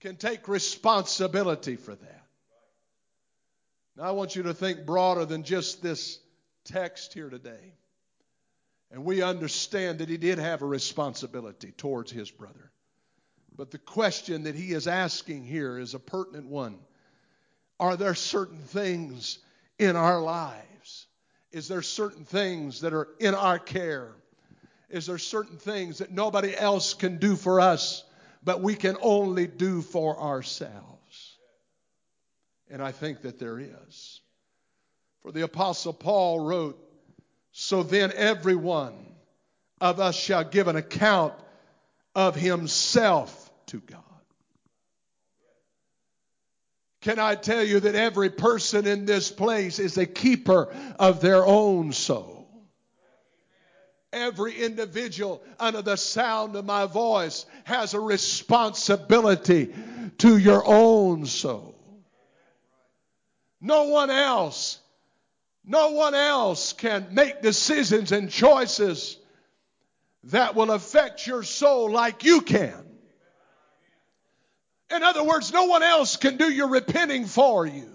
can 0.00 0.16
take 0.16 0.48
responsibility 0.48 1.76
for 1.76 1.94
that. 1.94 2.26
Now, 3.96 4.04
I 4.04 4.10
want 4.10 4.34
you 4.34 4.44
to 4.44 4.54
think 4.54 4.84
broader 4.84 5.24
than 5.24 5.44
just 5.44 5.82
this 5.82 6.18
text 6.64 7.14
here 7.14 7.30
today. 7.30 7.74
And 8.90 9.04
we 9.04 9.22
understand 9.22 10.00
that 10.00 10.08
he 10.08 10.16
did 10.16 10.38
have 10.38 10.62
a 10.62 10.66
responsibility 10.66 11.72
towards 11.72 12.10
his 12.10 12.30
brother. 12.30 12.70
But 13.56 13.70
the 13.70 13.78
question 13.78 14.44
that 14.44 14.54
he 14.54 14.72
is 14.72 14.88
asking 14.88 15.44
here 15.44 15.78
is 15.78 15.94
a 15.94 15.98
pertinent 15.98 16.46
one. 16.46 16.78
Are 17.78 17.96
there 17.96 18.14
certain 18.14 18.58
things 18.58 19.38
in 19.78 19.96
our 19.96 20.20
lives? 20.20 21.06
Is 21.54 21.68
there 21.68 21.82
certain 21.82 22.24
things 22.24 22.82
that 22.82 22.92
are 22.92 23.08
in 23.18 23.34
our 23.34 23.58
care? 23.58 24.12
Is 24.90 25.06
there 25.06 25.18
certain 25.18 25.56
things 25.56 25.98
that 25.98 26.10
nobody 26.10 26.54
else 26.54 26.94
can 26.94 27.16
do 27.18 27.36
for 27.36 27.60
us 27.60 28.04
but 28.44 28.60
we 28.60 28.74
can 28.74 28.96
only 29.00 29.46
do 29.46 29.80
for 29.80 30.20
ourselves. 30.20 31.38
And 32.70 32.82
I 32.82 32.92
think 32.92 33.22
that 33.22 33.38
there 33.38 33.58
is. 33.58 34.20
For 35.22 35.32
the 35.32 35.42
Apostle 35.42 35.94
Paul 35.94 36.40
wrote, 36.40 36.78
So 37.52 37.82
then 37.82 38.12
everyone 38.14 38.94
of 39.80 39.98
us 39.98 40.14
shall 40.14 40.44
give 40.44 40.68
an 40.68 40.76
account 40.76 41.32
of 42.14 42.36
himself 42.36 43.50
to 43.66 43.80
God. 43.80 44.03
Can 47.04 47.18
I 47.18 47.34
tell 47.34 47.62
you 47.62 47.80
that 47.80 47.94
every 47.94 48.30
person 48.30 48.86
in 48.86 49.04
this 49.04 49.30
place 49.30 49.78
is 49.78 49.98
a 49.98 50.06
keeper 50.06 50.74
of 50.98 51.20
their 51.20 51.44
own 51.44 51.92
soul? 51.92 52.48
Every 54.10 54.54
individual 54.54 55.42
under 55.60 55.82
the 55.82 55.96
sound 55.96 56.56
of 56.56 56.64
my 56.64 56.86
voice 56.86 57.44
has 57.64 57.92
a 57.92 58.00
responsibility 58.00 59.74
to 60.16 60.38
your 60.38 60.66
own 60.66 61.26
soul. 61.26 61.78
No 63.60 63.88
one 63.88 64.08
else, 64.08 64.78
no 65.62 65.90
one 65.90 66.14
else 66.14 66.72
can 66.72 67.08
make 67.12 67.42
decisions 67.42 68.12
and 68.12 68.30
choices 68.30 69.18
that 70.24 70.54
will 70.54 70.70
affect 70.70 71.26
your 71.26 71.42
soul 71.42 71.90
like 71.90 72.24
you 72.24 72.40
can. 72.40 72.93
In 74.94 75.02
other 75.02 75.24
words, 75.24 75.52
no 75.52 75.64
one 75.64 75.82
else 75.82 76.16
can 76.16 76.36
do 76.36 76.50
your 76.50 76.68
repenting 76.68 77.26
for 77.26 77.66
you. 77.66 77.90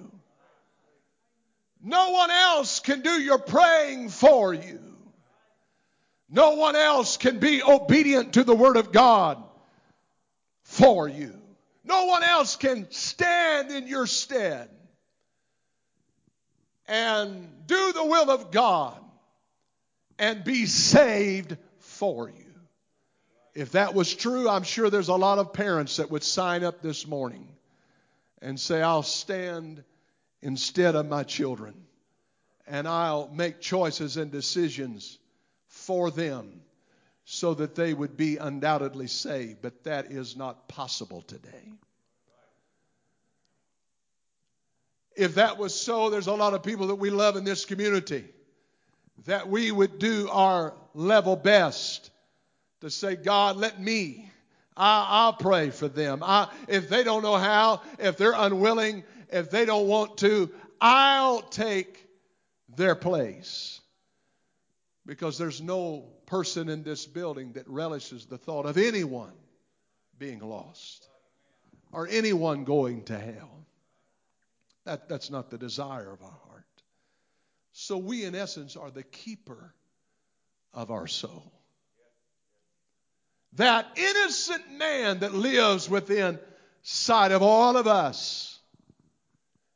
No 1.82 2.10
one 2.12 2.30
else 2.30 2.80
can 2.80 3.02
do 3.02 3.12
your 3.12 3.40
praying 3.40 4.10
for 4.10 4.54
you. 4.54 4.80
No 6.30 6.52
one 6.56 6.76
else 6.76 7.18
can 7.18 7.40
be 7.40 7.64
obedient 7.64 8.34
to 8.34 8.44
the 8.44 8.56
Word 8.56 8.78
of 8.78 8.92
God 8.92 9.42
for 10.64 11.08
you. 11.08 11.34
No 11.84 12.06
one 12.06 12.22
else 12.24 12.56
can 12.56 12.92
stand 12.92 13.72
in 13.72 13.88
your 13.88 14.06
stead 14.06 14.70
and 16.88 17.48
do 17.66 17.94
the 17.94 18.06
will 18.06 18.30
of 18.30 18.52
God 18.52 19.00
and 20.20 20.44
be 20.44 20.66
saved 20.66 21.58
for 21.80 22.30
you. 22.30 22.49
If 23.60 23.74
that 23.74 23.94
was 23.94 24.16
true, 24.16 24.48
I'm 24.48 24.64
sure 24.64 24.90
there's 24.90 25.10
a 25.10 25.16
lot 25.16 25.38
of 25.38 25.52
parents 25.52 25.98
that 25.98 26.10
would 26.10 26.24
sign 26.24 26.64
up 26.64 26.82
this 26.82 27.06
morning 27.06 27.46
and 28.42 28.58
say, 28.58 28.82
I'll 28.82 29.04
stand 29.04 29.84
instead 30.42 30.96
of 30.96 31.10
my 31.10 31.24
children 31.24 31.74
and 32.68 32.88
I'll 32.88 33.28
make 33.28 33.60
choices 33.60 34.16
and 34.16 34.32
decisions 34.32 35.20
for 35.68 36.10
them 36.10 36.62
so 37.26 37.54
that 37.54 37.76
they 37.76 37.94
would 37.94 38.16
be 38.16 38.38
undoubtedly 38.38 39.08
saved, 39.08 39.62
but 39.62 39.84
that 39.84 40.10
is 40.10 40.38
not 40.38 40.70
possible 40.70 41.22
today. 41.24 41.74
If 45.18 45.36
that 45.36 45.58
was 45.58 45.76
so, 45.76 46.10
there's 46.10 46.28
a 46.28 46.34
lot 46.34 46.54
of 46.54 46.64
people 46.64 46.88
that 46.88 46.96
we 46.96 47.10
love 47.10 47.36
in 47.36 47.44
this 47.44 47.66
community 47.66 48.24
that 49.26 49.50
we 49.50 49.70
would 49.70 50.00
do 50.00 50.30
our 50.32 50.74
level 50.94 51.36
best 51.36 52.10
to 52.82 52.90
say, 52.90 53.16
God, 53.16 53.58
let 53.58 53.80
me. 53.82 54.32
I, 54.76 55.26
will 55.26 55.34
pray 55.34 55.72
for 55.72 55.90
them. 55.90 56.24
I, 56.24 56.48
if 56.68 56.88
they 56.88 57.04
don't 57.04 57.22
know 57.22 57.36
how, 57.36 57.82
if 57.98 58.18
they're 58.18 58.34
unwilling, 58.34 59.04
if 59.30 59.52
they 59.52 59.66
don't 59.66 59.88
want 59.88 60.18
to, 60.20 60.50
I'll 60.80 61.42
take 61.42 62.08
their 62.78 62.96
place. 62.96 63.82
Because 65.06 65.38
there's 65.38 65.62
no 65.62 66.06
person 66.28 66.70
in 66.70 66.84
this 66.84 67.06
building 67.06 67.54
that 67.54 67.68
relishes 67.68 68.26
the 68.26 68.38
thought 68.38 68.66
of 68.66 68.78
anyone 68.78 69.34
being 70.18 70.40
lost 70.40 71.10
or 71.92 72.08
anyone 72.08 72.64
going 72.64 73.04
to 73.06 73.18
hell. 73.18 73.66
That, 74.86 75.10
that's 75.10 75.30
not 75.30 75.50
the 75.50 75.58
desire 75.58 76.12
of 76.12 76.22
our 76.22 76.40
heart. 76.48 76.66
So 77.74 77.98
we, 77.98 78.24
in 78.24 78.36
essence, 78.36 78.76
are 78.76 78.92
the 78.92 79.04
keeper 79.04 79.74
of 80.74 80.92
our 80.92 81.08
soul. 81.08 81.59
That 83.54 83.88
innocent 83.98 84.72
man 84.78 85.20
that 85.20 85.34
lives 85.34 85.90
within 85.90 86.40
sight 86.84 87.32
of 87.32 87.42
all 87.42 87.78
of 87.78 87.88
us. 87.88 88.60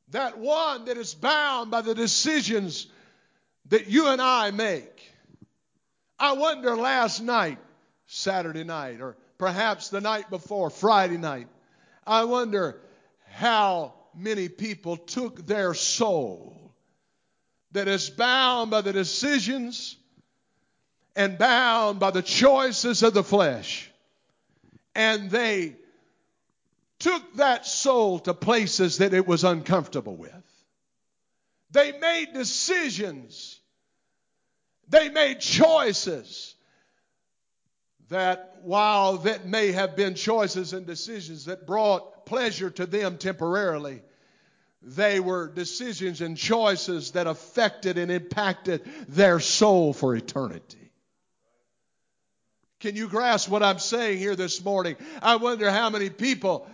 That 0.10 0.38
one 0.38 0.86
that 0.86 0.98
is 0.98 1.14
bound 1.14 1.72
by 1.72 1.82
the 1.82 1.96
decisions 1.96 2.88
that 3.70 3.88
you 3.88 4.08
and 4.08 4.22
I 4.22 4.52
make. 4.52 5.02
I 6.20 6.34
wonder 6.34 6.76
last 6.76 7.22
night, 7.22 7.58
Saturday 8.06 8.64
night, 8.64 9.02
or 9.02 9.18
perhaps 9.38 9.90
the 9.90 10.02
night 10.02 10.30
before, 10.30 10.70
Friday 10.70 11.18
night, 11.18 11.48
I 12.06 12.26
wonder 12.26 12.80
how 13.32 13.94
many 14.16 14.50
people 14.50 14.98
took 14.98 15.46
their 15.46 15.74
soul 15.74 16.74
that 17.72 17.88
is 17.88 18.10
bound 18.10 18.70
by 18.70 18.82
the 18.82 18.94
decisions 18.94 19.98
and 21.16 21.38
bound 21.38 22.00
by 22.00 22.12
the 22.12 22.22
choices 22.22 23.04
of 23.04 23.14
the 23.14 23.24
flesh. 23.24 23.90
And 24.96 25.30
they 25.30 25.76
took 27.00 27.36
that 27.36 27.66
soul 27.66 28.20
to 28.20 28.34
places 28.34 29.00
that 29.00 29.14
it 29.14 29.28
was 29.28 29.44
uncomfortable 29.44 30.16
with. 30.16 30.32
They 31.72 31.92
made 31.92 32.34
decisions. 32.34 33.60
They 34.90 35.10
made 35.10 35.40
choices 35.40 36.56
that 38.10 38.60
while 38.62 39.18
that 39.18 39.48
may 39.48 39.72
have 39.72 39.96
been 39.96 40.14
choices 40.16 40.74
and 40.74 40.86
decisions 40.86 41.46
that 41.46 41.66
brought 41.66 42.26
pleasure 42.26 42.70
to 42.70 42.86
them 42.86 43.18
temporarily, 43.18 44.02
they 44.82 45.20
were 45.20 45.48
decisions 45.48 46.22
and 46.22 46.38
choices 46.38 47.12
that 47.12 47.28
affected 47.28 47.98
and 47.98 48.12
impacted 48.12 48.88
their 49.08 49.40
soul 49.40 49.94
for 49.94 50.16
eternity. 50.16 50.83
Can 52.84 52.98
you 52.98 53.08
grasp 53.08 53.48
what 53.48 53.64
I'm 53.64 53.80
saying 53.80 54.18
here 54.18 54.36
this 54.36 54.62
morning? 54.62 54.98
I 55.22 55.38
wonder 55.38 55.72
how 55.72 55.90
many 55.90 56.10
people 56.10 56.68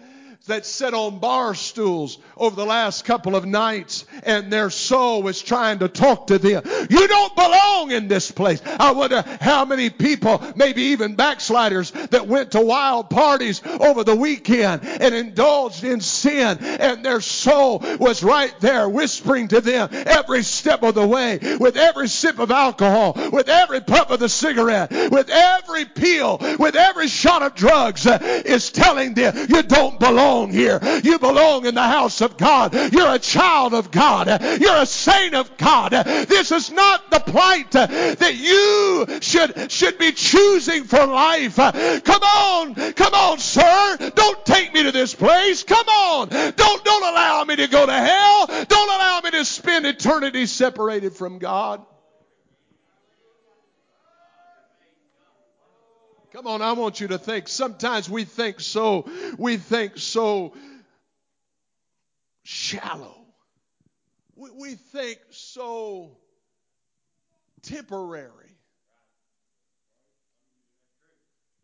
that 0.48 0.66
sit 0.66 0.94
on 0.94 1.20
bar 1.20 1.54
stools 1.54 2.18
over 2.38 2.56
the 2.56 2.66
last 2.66 3.06
couple 3.06 3.36
of 3.36 3.46
nights 3.46 4.06
and 4.24 4.52
their 4.52 4.70
soul 4.70 5.22
was 5.22 5.42
trying 5.42 5.80
to 5.80 5.88
talk 5.88 6.28
to 6.28 6.38
them. 6.38 6.64
You 6.90 7.08
don't 7.08 7.36
belong 7.36 7.92
in 7.92 8.08
this 8.08 8.32
place. 8.32 8.62
I 8.66 8.92
wonder 8.92 9.24
how 9.42 9.66
many 9.66 9.90
people, 9.90 10.42
maybe 10.56 10.82
even 10.84 11.16
backsliders, 11.16 11.92
that 11.92 12.28
went 12.28 12.52
to 12.52 12.62
wild 12.62 13.10
parties 13.10 13.62
over 13.66 14.04
the 14.04 14.16
weekend 14.16 14.86
and 14.86 15.14
indulged 15.14 15.84
in 15.84 16.02
sin 16.02 16.58
and 16.60 17.04
their 17.04 17.22
soul 17.22 17.80
was 18.00 18.24
right 18.24 18.54
there 18.60 18.88
whispering 18.90 19.50
to 19.50 19.62
them 19.62 19.90
every 19.92 20.44
step 20.44 20.84
of 20.84 20.96
the 20.96 21.08
way 21.08 21.40
with 21.60 21.78
every 21.78 22.08
sip 22.08 22.40
of 22.40 22.50
alcohol, 22.50 23.14
with 23.32 23.50
every 23.50 23.82
puff 23.82 24.10
of 24.10 24.20
the 24.20 24.30
cigarette, 24.30 24.92
with 25.12 25.30
every 25.30 25.86
peel, 25.86 26.38
with 26.58 26.76
every 26.76 27.08
shot 27.08 27.44
of 27.44 27.56
drugs 27.56 28.08
uh, 28.08 28.18
is 28.46 28.72
telling 28.72 29.14
them 29.14 29.36
you 29.50 29.62
don't 29.64 30.00
belong 30.00 30.29
belong 30.30 30.52
here. 30.52 30.80
You 31.04 31.18
belong 31.20 31.66
in 31.66 31.76
the 31.76 31.82
house 31.82 32.22
of 32.22 32.38
God. 32.38 32.74
You're 32.94 33.16
a 33.16 33.20
child 33.20 33.74
of 33.74 33.92
God. 33.92 34.28
You're 34.62 34.82
a 34.82 34.86
saint 34.86 35.34
of 35.34 35.58
God. 35.58 35.92
This 35.92 36.52
is 36.52 36.72
not 36.72 37.10
the 37.10 37.20
plight 37.20 37.72
that 37.72 38.36
you 38.36 39.08
should, 39.22 39.72
should 39.72 39.98
be 39.98 40.12
choosing 40.12 40.84
for 40.84 41.06
life. 41.06 41.56
Come 41.56 42.24
on. 42.24 42.76
Come 42.94 43.14
on, 43.14 43.40
sir. 43.40 44.12
Don't 44.14 44.46
take 44.46 44.74
me 44.74 44.84
to 44.84 44.92
this 44.92 45.16
place. 45.16 45.64
Come 45.64 45.88
on. 45.88 46.30
Don't, 46.30 46.86
don't 46.86 47.04
allow 47.04 47.44
me 47.46 47.56
to 47.56 47.68
go 47.68 47.86
to 47.86 47.94
hell. 47.94 48.48
Don't 48.48 48.90
allow 48.90 49.22
me 49.24 49.32
to 49.32 49.46
spend 49.46 49.86
eternity 49.86 50.46
separated 50.46 51.14
from 51.14 51.40
God. 51.40 51.86
Come 56.32 56.46
on, 56.46 56.62
I 56.62 56.74
want 56.74 57.00
you 57.00 57.08
to 57.10 57.18
think. 57.18 57.48
Sometimes 57.48 58.10
we 58.10 58.24
think 58.24 58.60
so, 58.60 59.10
we 59.38 59.58
think 59.58 59.98
so 59.98 60.54
shallow. 62.44 63.16
We, 64.36 64.50
we 64.52 64.76
think 64.76 65.20
so 65.32 66.18
temporary. 67.62 68.34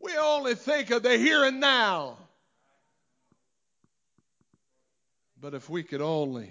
We 0.00 0.16
only 0.16 0.54
think 0.54 0.90
of 0.90 1.02
the 1.02 1.16
here 1.16 1.44
and 1.44 1.60
now. 1.60 2.18
But 5.40 5.54
if 5.54 5.68
we 5.70 5.82
could 5.82 6.00
only 6.00 6.50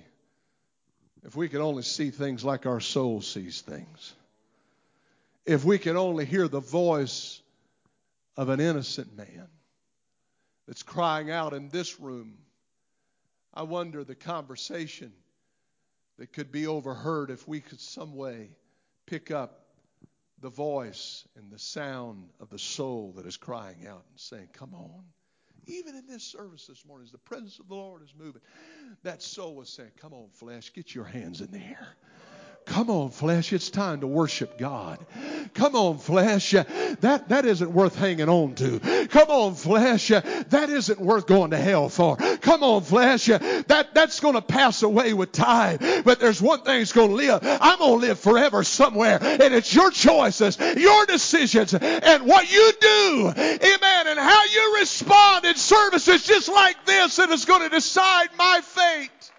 if 1.25 1.35
we 1.35 1.49
could 1.49 1.61
only 1.61 1.81
see 1.81 2.11
things 2.11 2.45
like 2.45 2.67
our 2.67 2.79
soul 2.79 3.19
sees 3.19 3.61
things. 3.61 4.13
If 5.43 5.65
we 5.65 5.79
could 5.79 5.95
only 5.95 6.23
hear 6.23 6.47
the 6.47 6.59
voice 6.59 7.41
of 8.37 8.49
an 8.49 8.59
innocent 8.59 9.15
man 9.15 9.47
that's 10.67 10.83
crying 10.83 11.31
out 11.31 11.53
in 11.53 11.69
this 11.69 11.99
room. 11.99 12.37
I 13.53 13.63
wonder 13.63 14.03
the 14.03 14.15
conversation 14.15 15.13
that 16.17 16.33
could 16.33 16.51
be 16.51 16.67
overheard 16.67 17.29
if 17.29 17.47
we 17.47 17.61
could 17.61 17.79
some 17.79 18.15
way 18.15 18.49
pick 19.05 19.31
up 19.31 19.65
the 20.41 20.49
voice 20.49 21.25
and 21.35 21.51
the 21.51 21.59
sound 21.59 22.29
of 22.39 22.49
the 22.49 22.59
soul 22.59 23.13
that 23.17 23.25
is 23.25 23.37
crying 23.37 23.87
out 23.87 24.03
and 24.09 24.19
saying, 24.19 24.49
Come 24.53 24.73
on. 24.73 25.03
Even 25.67 25.95
in 25.95 26.05
this 26.05 26.23
service 26.23 26.67
this 26.67 26.85
morning, 26.85 27.05
as 27.05 27.11
the 27.11 27.17
presence 27.17 27.57
of 27.57 27.67
the 27.67 27.73
Lord 27.73 28.03
is 28.03 28.13
moving, 28.15 28.41
that 29.03 29.23
soul 29.23 29.55
was 29.55 29.69
saying, 29.69 29.91
Come 29.99 30.13
on, 30.13 30.29
flesh, 30.33 30.71
get 30.73 30.93
your 30.93 31.05
hands 31.05 31.41
in 31.41 31.51
the 31.51 31.59
air. 31.59 31.87
Come 32.65 32.89
on, 32.89 33.11
flesh, 33.11 33.53
it's 33.53 33.69
time 33.69 34.01
to 34.01 34.07
worship 34.07 34.57
God. 34.57 34.97
Come 35.53 35.75
on, 35.75 35.99
flesh, 35.99 36.53
uh, 36.55 36.63
that, 37.01 37.29
that 37.29 37.45
isn't 37.45 37.71
worth 37.71 37.95
hanging 37.95 38.27
on 38.27 38.55
to. 38.55 38.79
Come 39.09 39.29
on, 39.29 39.53
flesh, 39.53 40.09
uh, 40.09 40.21
that 40.49 40.69
isn't 40.69 40.99
worth 40.99 41.27
going 41.27 41.51
to 41.51 41.57
hell 41.57 41.89
for. 41.89 42.17
Come 42.17 42.63
on, 42.63 42.81
flesh, 42.81 43.29
uh, 43.29 43.37
that, 43.67 43.93
that's 43.93 44.19
going 44.19 44.33
to 44.33 44.41
pass 44.41 44.81
away 44.81 45.13
with 45.13 45.31
time. 45.31 45.77
But 46.03 46.19
there's 46.19 46.41
one 46.41 46.61
thing 46.61 46.79
that's 46.79 46.91
going 46.91 47.09
to 47.09 47.15
live. 47.15 47.39
I'm 47.43 47.77
going 47.77 48.01
to 48.01 48.07
live 48.07 48.19
forever 48.19 48.63
somewhere. 48.63 49.19
And 49.21 49.53
it's 49.53 49.73
your 49.73 49.91
choices, 49.91 50.57
your 50.59 51.05
decisions, 51.05 51.73
and 51.73 52.25
what 52.25 52.51
you 52.51 52.71
do. 52.81 53.33
Amen. 53.37 54.07
And 54.07 54.19
how 54.19 54.43
you 54.45 54.77
respond 54.79 55.45
in 55.45 55.55
services 55.55 56.25
just 56.25 56.49
like 56.49 56.83
this 56.85 57.17
that 57.17 57.29
is 57.29 57.45
going 57.45 57.61
to 57.61 57.69
decide 57.69 58.29
my 58.37 58.61
fate. 58.63 59.31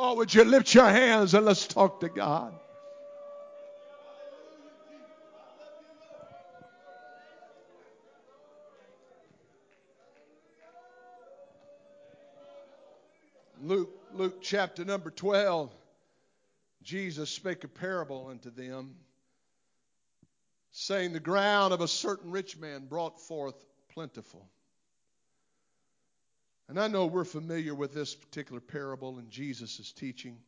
Oh, 0.00 0.14
would 0.14 0.32
you 0.32 0.44
lift 0.44 0.72
your 0.74 0.88
hands 0.88 1.34
and 1.34 1.44
let's 1.44 1.66
talk 1.66 1.98
to 2.02 2.08
God? 2.08 2.54
Luke, 13.60 13.90
Luke 14.14 14.40
chapter 14.40 14.84
number 14.84 15.10
12, 15.10 15.74
Jesus 16.84 17.28
spake 17.28 17.64
a 17.64 17.68
parable 17.68 18.28
unto 18.30 18.50
them, 18.50 18.94
saying, 20.70 21.12
The 21.12 21.18
ground 21.18 21.74
of 21.74 21.80
a 21.80 21.88
certain 21.88 22.30
rich 22.30 22.56
man 22.56 22.86
brought 22.86 23.20
forth 23.20 23.56
plentiful. 23.92 24.48
And 26.68 26.78
I 26.78 26.86
know 26.86 27.06
we're 27.06 27.24
familiar 27.24 27.74
with 27.74 27.94
this 27.94 28.14
particular 28.14 28.60
parable 28.60 29.18
in 29.18 29.30
Jesus' 29.30 29.92
teaching. 29.92 30.38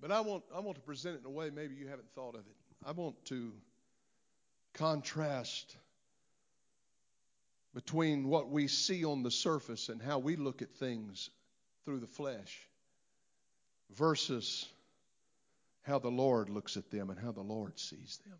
But 0.00 0.10
I 0.10 0.20
want, 0.20 0.44
I 0.54 0.60
want 0.60 0.76
to 0.76 0.82
present 0.82 1.16
it 1.16 1.20
in 1.20 1.26
a 1.26 1.30
way 1.30 1.50
maybe 1.50 1.74
you 1.74 1.86
haven't 1.86 2.10
thought 2.14 2.34
of 2.34 2.40
it. 2.40 2.56
I 2.84 2.92
want 2.92 3.22
to 3.26 3.52
contrast 4.74 5.76
between 7.74 8.28
what 8.28 8.50
we 8.50 8.68
see 8.68 9.04
on 9.04 9.22
the 9.22 9.30
surface 9.30 9.90
and 9.90 10.00
how 10.00 10.18
we 10.18 10.36
look 10.36 10.62
at 10.62 10.70
things 10.72 11.28
through 11.84 12.00
the 12.00 12.06
flesh 12.06 12.58
versus 13.96 14.66
how 15.82 15.98
the 15.98 16.10
Lord 16.10 16.48
looks 16.48 16.76
at 16.76 16.90
them 16.90 17.10
and 17.10 17.18
how 17.18 17.32
the 17.32 17.42
Lord 17.42 17.78
sees 17.78 18.18
them. 18.26 18.38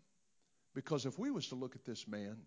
Because 0.73 1.05
if 1.05 1.17
we 1.17 1.29
was 1.29 1.47
to 1.49 1.55
look 1.55 1.75
at 1.75 1.85
this 1.85 2.07
man 2.07 2.37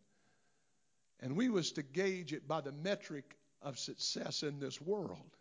and 1.20 1.36
we 1.36 1.48
was 1.48 1.72
to 1.72 1.82
gauge 1.82 2.32
it 2.32 2.48
by 2.48 2.60
the 2.60 2.72
metric 2.72 3.36
of 3.62 3.78
success 3.78 4.42
in 4.42 4.58
this 4.58 4.80
world, 4.80 5.36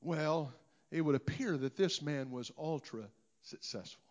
well, 0.00 0.52
it 0.90 1.00
would 1.00 1.14
appear 1.14 1.56
that 1.56 1.76
this 1.76 2.02
man 2.02 2.30
was 2.30 2.50
ultra 2.58 3.04
successful. 3.42 4.02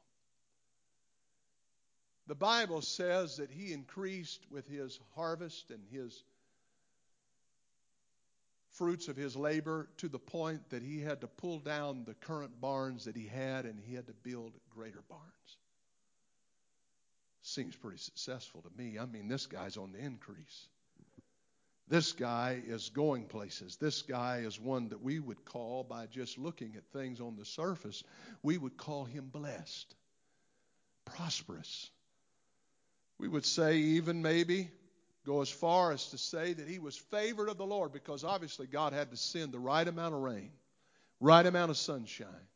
The 2.27 2.35
Bible 2.35 2.81
says 2.81 3.37
that 3.37 3.51
he 3.51 3.73
increased 3.73 4.45
with 4.49 4.67
his 4.67 4.99
harvest 5.15 5.69
and 5.69 5.81
his 5.91 6.23
fruits 8.69 9.07
of 9.09 9.17
his 9.17 9.35
labor 9.35 9.89
to 9.97 10.07
the 10.07 10.19
point 10.19 10.69
that 10.69 10.81
he 10.81 11.01
had 11.01 11.21
to 11.21 11.27
pull 11.27 11.59
down 11.59 12.03
the 12.05 12.13
current 12.13 12.61
barns 12.61 13.05
that 13.05 13.15
he 13.15 13.27
had 13.27 13.65
and 13.65 13.79
he 13.79 13.95
had 13.95 14.07
to 14.07 14.13
build 14.23 14.53
greater 14.69 15.03
barns. 15.09 15.57
Seems 17.43 17.75
pretty 17.75 17.97
successful 17.97 18.61
to 18.61 18.69
me. 18.81 18.99
I 18.99 19.05
mean, 19.05 19.27
this 19.27 19.47
guy's 19.47 19.77
on 19.77 19.91
the 19.91 19.99
increase. 19.99 20.67
This 21.87 22.13
guy 22.13 22.61
is 22.65 22.89
going 22.89 23.25
places. 23.25 23.75
This 23.75 24.03
guy 24.03 24.43
is 24.45 24.59
one 24.59 24.89
that 24.89 25.01
we 25.01 25.19
would 25.19 25.43
call, 25.43 25.83
by 25.83 26.05
just 26.05 26.37
looking 26.37 26.75
at 26.77 26.85
things 26.93 27.19
on 27.19 27.35
the 27.35 27.43
surface, 27.43 28.03
we 28.43 28.57
would 28.57 28.77
call 28.77 29.03
him 29.03 29.29
blessed, 29.31 29.93
prosperous. 31.03 31.89
We 33.17 33.27
would 33.27 33.45
say, 33.45 33.77
even 33.77 34.21
maybe, 34.21 34.71
go 35.25 35.41
as 35.41 35.49
far 35.49 35.91
as 35.91 36.07
to 36.11 36.17
say 36.17 36.53
that 36.53 36.67
he 36.67 36.79
was 36.79 36.95
favored 36.95 37.49
of 37.49 37.57
the 37.57 37.65
Lord 37.65 37.91
because 37.91 38.23
obviously 38.23 38.67
God 38.67 38.93
had 38.93 39.11
to 39.11 39.17
send 39.17 39.51
the 39.51 39.59
right 39.59 39.87
amount 39.87 40.15
of 40.15 40.21
rain, 40.21 40.51
right 41.19 41.45
amount 41.45 41.71
of 41.71 41.77
sunshine. 41.77 42.47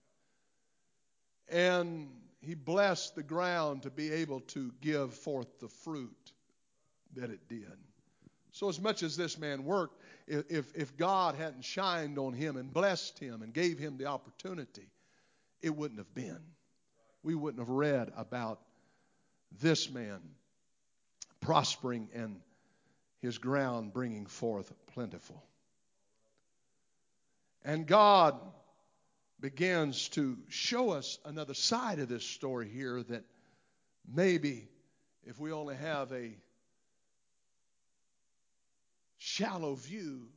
And 1.49 2.07
he 2.45 2.53
blessed 2.53 3.15
the 3.15 3.23
ground 3.23 3.83
to 3.83 3.89
be 3.89 4.11
able 4.11 4.41
to 4.41 4.71
give 4.81 5.13
forth 5.13 5.59
the 5.59 5.67
fruit 5.67 6.31
that 7.15 7.29
it 7.29 7.47
did. 7.49 7.77
So, 8.51 8.69
as 8.69 8.79
much 8.79 9.03
as 9.03 9.17
this 9.17 9.37
man 9.37 9.65
worked, 9.65 10.01
if, 10.27 10.73
if 10.75 10.95
God 10.95 11.35
hadn't 11.35 11.65
shined 11.65 12.17
on 12.17 12.33
him 12.33 12.55
and 12.55 12.73
blessed 12.73 13.19
him 13.19 13.41
and 13.41 13.53
gave 13.53 13.77
him 13.77 13.97
the 13.97 14.05
opportunity, 14.05 14.89
it 15.61 15.75
wouldn't 15.75 15.99
have 15.99 16.13
been. 16.13 16.39
We 17.21 17.35
wouldn't 17.35 17.59
have 17.59 17.69
read 17.69 18.11
about 18.15 18.61
this 19.59 19.89
man 19.89 20.19
prospering 21.41 22.09
and 22.13 22.39
his 23.21 23.37
ground 23.37 23.93
bringing 23.93 24.25
forth 24.25 24.71
plentiful. 24.87 25.43
And 27.63 27.87
God 27.87 28.39
begins 29.39 30.09
to 30.09 30.37
show 30.49 30.91
us 30.91 31.19
another 31.25 31.53
side 31.53 31.99
of 31.99 32.07
this 32.07 32.25
story 32.25 32.69
here 32.69 33.03
that 33.03 33.23
maybe 34.07 34.67
if 35.23 35.39
we 35.39 35.51
only 35.51 35.75
have 35.75 36.11
a 36.11 36.31
shallow 39.17 39.75
view, 39.75 40.27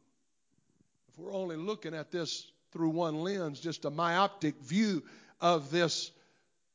if 1.09 1.19
we're 1.19 1.33
only 1.33 1.57
looking 1.57 1.95
at 1.95 2.11
this 2.11 2.51
through 2.73 2.91
one 2.91 3.21
lens, 3.21 3.61
just 3.61 3.85
a 3.85 3.91
myopic 3.91 4.57
view 4.63 5.03
of 5.41 5.71
this 5.71 6.11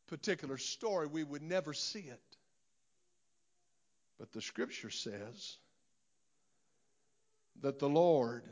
particular 0.08 0.58
story, 0.58 1.08
we 1.08 1.24
would 1.24 1.42
never 1.42 1.74
see 1.74 2.00
it. 2.00 2.22
But 4.20 4.32
the 4.32 4.42
scripture 4.42 4.90
says 4.90 5.58
that 7.62 7.80
the 7.80 7.90
Lord 7.90 8.44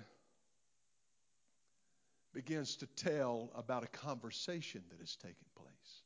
begins 2.33 2.77
to 2.77 2.87
tell 2.95 3.51
about 3.55 3.83
a 3.83 3.87
conversation 3.87 4.83
that 4.89 4.99
has 4.99 5.15
taken 5.15 5.35
place. 5.55 6.01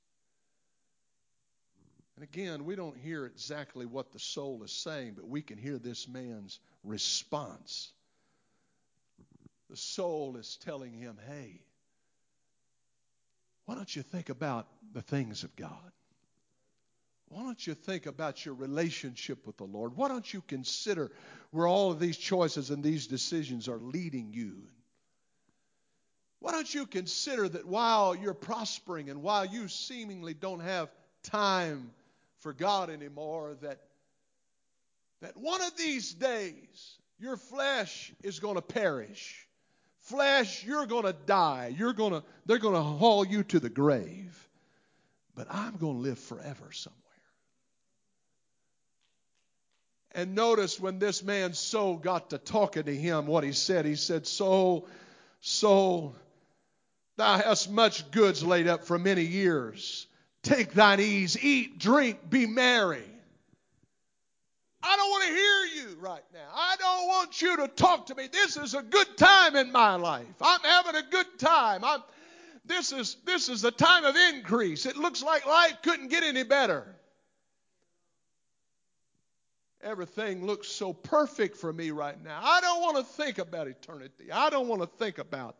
And 2.15 2.23
again, 2.23 2.65
we 2.65 2.75
don't 2.75 2.97
hear 2.97 3.25
exactly 3.25 3.85
what 3.85 4.11
the 4.11 4.19
soul 4.19 4.63
is 4.63 4.71
saying, 4.71 5.13
but 5.15 5.27
we 5.27 5.41
can 5.41 5.57
hear 5.57 5.77
this 5.77 6.07
man's 6.07 6.59
response. 6.83 7.91
The 9.69 9.75
soul 9.75 10.37
is 10.37 10.57
telling 10.63 10.93
him, 10.93 11.17
hey, 11.27 11.61
why 13.65 13.75
don't 13.75 13.93
you 13.93 14.03
think 14.03 14.29
about 14.29 14.67
the 14.93 15.01
things 15.01 15.43
of 15.43 15.55
God? 15.55 15.91
Why 17.27 17.41
don't 17.41 17.65
you 17.65 17.73
think 17.73 18.05
about 18.05 18.45
your 18.45 18.53
relationship 18.53 19.45
with 19.45 19.57
the 19.57 19.63
Lord? 19.63 19.97
Why 19.97 20.07
don't 20.07 20.31
you 20.31 20.41
consider 20.47 21.11
where 21.51 21.67
all 21.67 21.91
of 21.91 21.99
these 21.99 22.17
choices 22.17 22.69
and 22.69 22.83
these 22.83 23.07
decisions 23.07 23.67
are 23.67 23.79
leading 23.79 24.31
you? 24.31 24.67
Why 26.45 26.51
don't 26.51 26.71
you 26.71 26.85
consider 26.85 27.49
that 27.49 27.65
while 27.65 28.15
you're 28.15 28.35
prospering 28.35 29.09
and 29.09 29.23
while 29.23 29.47
you 29.47 29.67
seemingly 29.67 30.35
don't 30.35 30.59
have 30.59 30.91
time 31.23 31.89
for 32.37 32.53
God 32.53 32.91
anymore, 32.91 33.57
that, 33.63 33.79
that 35.21 35.35
one 35.37 35.63
of 35.63 35.75
these 35.75 36.13
days 36.13 36.99
your 37.17 37.35
flesh 37.35 38.13
is 38.21 38.39
going 38.39 38.57
to 38.57 38.61
perish. 38.61 39.47
Flesh, 40.01 40.63
you're 40.63 40.85
going 40.85 41.05
to 41.05 41.15
die. 41.25 41.73
You're 41.75 41.93
going 41.93 42.11
to, 42.11 42.23
they're 42.45 42.59
going 42.59 42.75
to 42.75 42.79
haul 42.79 43.25
you 43.25 43.41
to 43.45 43.59
the 43.59 43.71
grave. 43.71 44.47
But 45.33 45.47
I'm 45.49 45.77
going 45.77 45.95
to 45.95 46.01
live 46.01 46.19
forever 46.19 46.71
somewhere. 46.71 47.01
And 50.11 50.35
notice 50.35 50.79
when 50.79 50.99
this 50.99 51.23
man's 51.23 51.57
soul 51.57 51.97
got 51.97 52.29
to 52.29 52.37
talking 52.37 52.83
to 52.83 52.95
him, 52.95 53.25
what 53.25 53.43
he 53.43 53.51
said. 53.51 53.85
He 53.85 53.95
said, 53.95 54.27
Soul, 54.27 54.87
soul, 55.41 56.15
thou 57.17 57.37
hast 57.37 57.69
much 57.69 58.09
goods 58.11 58.43
laid 58.43 58.67
up 58.67 58.85
for 58.85 58.99
many 58.99 59.23
years. 59.23 60.07
Take 60.43 60.73
thine 60.73 60.99
ease, 60.99 61.43
eat, 61.43 61.79
drink, 61.79 62.29
be 62.29 62.45
merry. 62.45 63.03
I 64.83 64.95
don't 64.97 65.09
want 65.09 65.23
to 65.23 65.29
hear 65.29 65.83
you 65.83 65.97
right 65.99 66.23
now. 66.31 66.47
I 66.53 66.75
don't 66.77 67.07
want 67.07 67.41
you 67.41 67.57
to 67.57 67.67
talk 67.67 68.05
to 68.07 68.15
me. 68.15 68.27
This 68.31 68.55
is 68.55 68.75
a 68.75 68.83
good 68.83 69.17
time 69.17 69.55
in 69.55 69.71
my 69.71 69.95
life. 69.95 70.27
I'm 70.39 70.61
having 70.61 70.95
a 70.95 71.01
good 71.09 71.39
time. 71.39 71.83
I'm, 71.83 72.03
this 72.65 72.91
is 72.91 73.17
this 73.25 73.49
is 73.49 73.63
a 73.63 73.71
time 73.71 74.05
of 74.05 74.15
increase. 74.15 74.85
It 74.85 74.95
looks 74.95 75.23
like 75.23 75.45
life 75.47 75.77
couldn't 75.81 76.09
get 76.09 76.23
any 76.23 76.43
better. 76.43 76.85
Everything 79.81 80.45
looks 80.45 80.67
so 80.67 80.93
perfect 80.93 81.57
for 81.57 81.71
me 81.71 81.91
right 81.91 82.21
now. 82.23 82.39
I 82.41 82.61
don't 82.61 82.81
want 82.81 82.97
to 82.97 83.03
think 83.03 83.37
about 83.37 83.67
eternity. 83.67 84.31
I 84.31 84.49
don't 84.49 84.67
want 84.67 84.81
to 84.81 84.87
think 84.87 85.17
about 85.17 85.55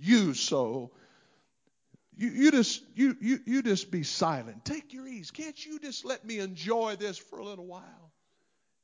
you 0.00 0.34
so 0.34 0.90
you, 2.16 2.28
you 2.28 2.50
just 2.50 2.82
you, 2.94 3.16
you 3.20 3.38
you 3.46 3.62
just 3.62 3.90
be 3.90 4.02
silent. 4.02 4.64
Take 4.64 4.92
your 4.92 5.06
ease. 5.06 5.30
Can't 5.30 5.64
you 5.64 5.78
just 5.78 6.04
let 6.04 6.24
me 6.24 6.38
enjoy 6.38 6.96
this 6.96 7.16
for 7.16 7.38
a 7.38 7.44
little 7.44 7.66
while? 7.66 8.09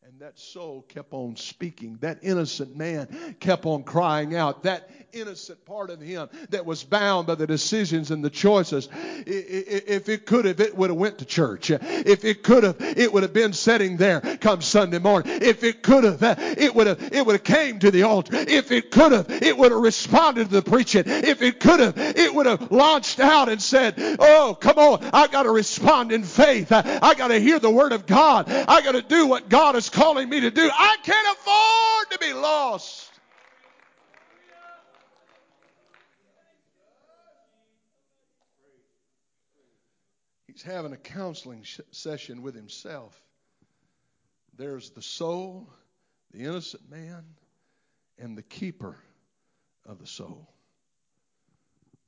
And 0.09 0.21
that 0.21 0.39
soul 0.39 0.83
kept 0.89 1.13
on 1.13 1.35
speaking. 1.35 1.99
That 2.01 2.21
innocent 2.23 2.77
man 2.77 3.35
kept 3.41 3.67
on 3.67 3.83
crying 3.83 4.37
out. 4.37 4.63
That 4.63 4.89
innocent 5.13 5.65
part 5.65 5.91
of 5.91 6.01
him 6.01 6.29
that 6.51 6.65
was 6.65 6.85
bound 6.85 7.27
by 7.27 7.35
the 7.35 7.47
decisions 7.47 8.13
and 8.13 8.25
the 8.25 8.31
choices. 8.31 8.89
If 9.27 10.09
it 10.09 10.27
could 10.27 10.45
have, 10.45 10.61
it 10.61 10.77
would 10.77 10.91
have 10.91 10.99
went 10.99 11.19
to 11.19 11.25
church. 11.25 11.71
If 11.71 12.25
it 12.25 12.45
could 12.45 12.63
have, 12.63 12.77
it 12.81 13.13
would 13.13 13.25
have 13.25 13.33
been 13.33 13.53
sitting 13.53 13.97
there 13.97 14.21
come 14.21 14.61
Sunday 14.63 14.99
morning. 15.01 15.43
If 15.43 15.65
it 15.65 15.83
could 15.83 16.05
have, 16.05 16.23
it 16.23 16.73
would 16.73 16.87
have, 16.87 17.13
it 17.13 17.27
would 17.27 17.33
have 17.33 17.45
came 17.45 17.81
to 17.81 17.91
the 17.91 18.05
altar. 18.05 18.37
If 18.37 18.71
it 18.71 18.93
could 18.93 19.11
have, 19.11 19.27
it 19.29 19.59
would 19.59 19.73
have 19.73 19.81
responded 19.81 20.51
to 20.51 20.61
the 20.61 20.71
preaching. 20.71 21.03
If 21.07 21.43
it 21.43 21.59
could 21.59 21.81
have, 21.81 21.99
it 21.99 22.33
would 22.33 22.47
have 22.47 22.71
launched 22.71 23.19
out 23.19 23.49
and 23.49 23.61
said, 23.61 23.95
"Oh, 24.21 24.57
come 24.61 24.79
on! 24.79 25.11
I 25.13 25.27
got 25.27 25.45
to 25.45 25.51
respond 25.51 26.13
in 26.13 26.23
faith. 26.23 26.71
I 26.71 27.15
got 27.15 27.29
to 27.29 27.41
hear 27.41 27.59
the 27.59 27.71
word 27.71 27.93
of 27.93 28.07
God. 28.07 28.49
I 28.49 28.83
got 28.83 28.93
to 28.93 29.03
do 29.03 29.27
what 29.27 29.49
God 29.49 29.75
has 29.75 29.89
calling 29.97 30.29
me 30.29 30.41
to 30.41 30.51
do. 30.51 30.71
I 30.73 30.97
can't 31.03 31.39
afford 31.39 32.11
to 32.11 32.19
be 32.19 32.35
lost. 32.35 33.11
He's 40.47 40.63
having 40.63 40.93
a 40.93 40.99
counseling 40.99 41.63
sh- 41.63 41.81
session 41.93 42.43
with 42.43 42.55
himself. 42.55 43.19
There's 44.57 44.91
the 44.91 45.03
soul, 45.03 45.69
the 46.31 46.41
innocent 46.41 46.91
man, 46.91 47.25
and 48.19 48.37
the 48.37 48.43
keeper 48.43 48.97
of 49.87 49.99
the 49.99 50.07
soul, 50.07 50.47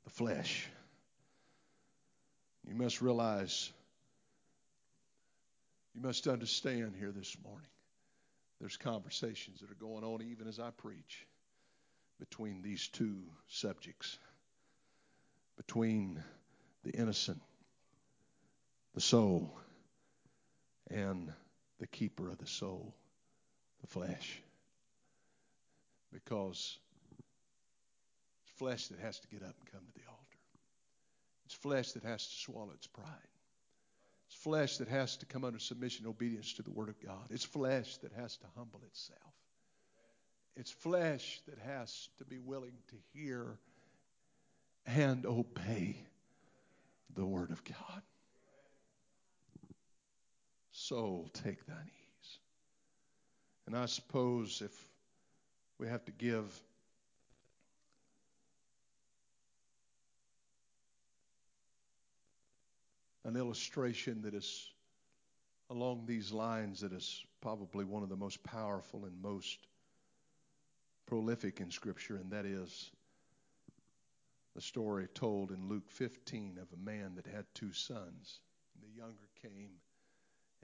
the 0.05 0.11
flesh. 0.11 0.69
You 2.67 2.75
must 2.75 3.01
realize, 3.01 3.71
you 5.95 6.03
must 6.03 6.27
understand 6.27 6.95
here 6.99 7.12
this 7.12 7.35
morning 7.43 7.69
there's 8.61 8.77
conversations 8.77 9.61
that 9.61 9.71
are 9.71 9.75
going 9.75 10.05
on 10.05 10.23
even 10.23 10.49
as 10.49 10.59
I 10.59 10.71
preach 10.71 11.27
between 12.19 12.63
these 12.63 12.89
two 12.89 13.19
subjects 13.49 14.19
between 15.59 16.23
the 16.85 16.93
innocent, 16.93 17.43
the 18.95 19.01
soul, 19.01 19.53
and 20.91 21.31
the 21.81 21.87
keeper 21.87 22.31
of 22.31 22.39
the 22.39 22.47
soul, 22.47 22.95
the 23.83 23.87
flesh. 23.87 24.41
Because 26.13 26.79
it's 28.43 28.57
flesh 28.57 28.87
that 28.87 29.01
has 29.01 29.19
to 29.19 29.29
get 29.29 29.43
up 29.43 29.55
and 29.61 29.73
come 29.73 29.81
to 29.81 30.01
the 30.01 30.09
altar. 30.09 30.23
It's 31.45 31.55
flesh 31.55 31.93
that 31.93 32.05
has 32.05 32.27
to 32.27 32.35
swallow 32.37 32.71
its 32.75 32.87
pride. 32.87 33.07
Flesh 34.43 34.76
that 34.78 34.89
has 34.89 35.16
to 35.18 35.26
come 35.26 35.45
under 35.45 35.59
submission 35.59 36.05
and 36.05 36.11
obedience 36.11 36.53
to 36.55 36.62
the 36.62 36.70
Word 36.70 36.89
of 36.89 37.01
God. 37.01 37.26
It's 37.30 37.45
flesh 37.45 37.97
that 37.99 38.12
has 38.12 38.36
to 38.36 38.47
humble 38.57 38.80
itself. 38.86 39.20
It's 40.57 40.70
flesh 40.70 41.41
that 41.49 41.59
has 41.59 42.09
to 42.18 42.24
be 42.24 42.39
willing 42.39 42.74
to 42.89 42.97
hear 43.12 43.59
and 44.86 45.26
obey 45.26 45.97
the 47.14 47.24
Word 47.24 47.51
of 47.51 47.62
God. 47.64 48.03
Soul, 50.72 51.30
take 51.32 51.66
thine 51.66 51.76
ease. 51.86 52.39
And 53.66 53.76
I 53.76 53.86
suppose 53.86 54.62
if 54.64 54.72
we 55.78 55.89
have 55.89 56.05
to 56.05 56.12
give 56.12 56.62
an 63.29 63.37
illustration 63.37 64.22
that 64.22 64.35
is 64.35 64.72
along 65.70 66.05
these 66.07 66.33
lines 66.33 66.81
that 66.81 66.95
is 66.95 67.24
probably 67.43 67.85
one 67.85 68.03
of 68.03 68.09
the 68.09 68.16
most 68.16 68.43
powerful 68.43 69.05
and 69.05 69.22
most 69.22 69.59
prolific 71.07 71.61
in 71.61 71.70
Scripture, 71.70 72.16
and 72.16 72.31
that 72.31 72.47
is 72.47 72.91
the 74.55 74.62
story 74.62 75.07
told 75.14 75.51
in 75.51 75.68
Luke 75.68 75.91
15 75.91 76.59
of 76.61 76.68
a 76.72 76.83
man 76.83 77.12
that 77.16 77.26
had 77.26 77.45
two 77.55 77.72
sons. 77.72 78.41
The 78.81 78.97
younger 78.97 79.29
came 79.43 79.72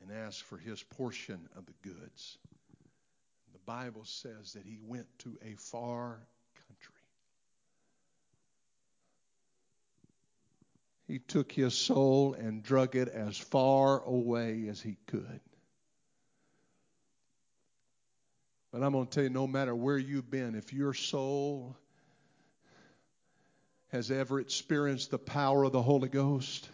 and 0.01 0.11
asked 0.11 0.43
for 0.43 0.57
his 0.57 0.83
portion 0.83 1.49
of 1.57 1.67
the 1.67 1.75
goods. 1.83 2.39
The 3.53 3.59
Bible 3.67 4.05
says 4.05 4.55
that 4.55 4.65
he 4.65 4.79
went 4.83 5.07
to 5.21 5.37
a 5.45 5.55
far 5.57 6.19
country. 6.67 6.95
He 11.15 11.21
took 11.21 11.53
his 11.53 11.75
soul 11.75 12.35
and 12.35 12.61
drug 12.61 12.97
it 12.97 13.07
as 13.07 13.39
far 13.39 14.03
away 14.03 14.67
as 14.67 14.81
he 14.81 14.97
could. 15.07 15.41
But 18.73 18.83
I'm 18.83 18.91
going 18.91 19.07
to 19.07 19.11
tell 19.15 19.23
you 19.23 19.31
no 19.31 19.47
matter 19.47 19.77
where 19.77 19.97
you've 19.97 20.29
been, 20.29 20.57
if 20.57 20.73
your 20.73 20.93
soul 20.93 21.77
has 23.93 24.11
ever 24.11 24.41
experienced 24.41 25.13
the 25.13 25.19
power 25.21 25.63
of 25.63 25.71
the 25.71 25.83
Holy 25.83 26.09
Ghost, 26.09 26.69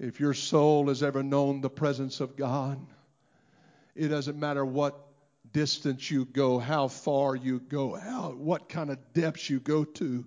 if 0.00 0.18
your 0.18 0.34
soul 0.34 0.88
has 0.88 1.04
ever 1.04 1.22
known 1.22 1.60
the 1.60 1.70
presence 1.70 2.18
of 2.18 2.34
God, 2.34 2.84
it 3.94 4.08
doesn't 4.08 4.36
matter 4.36 4.64
what 4.64 5.07
distance 5.52 6.10
you 6.10 6.24
go, 6.24 6.58
how 6.58 6.88
far 6.88 7.34
you 7.36 7.60
go, 7.60 7.94
how 7.94 8.30
what 8.30 8.68
kind 8.68 8.90
of 8.90 8.98
depths 9.12 9.48
you 9.48 9.60
go 9.60 9.84
to, 9.84 10.24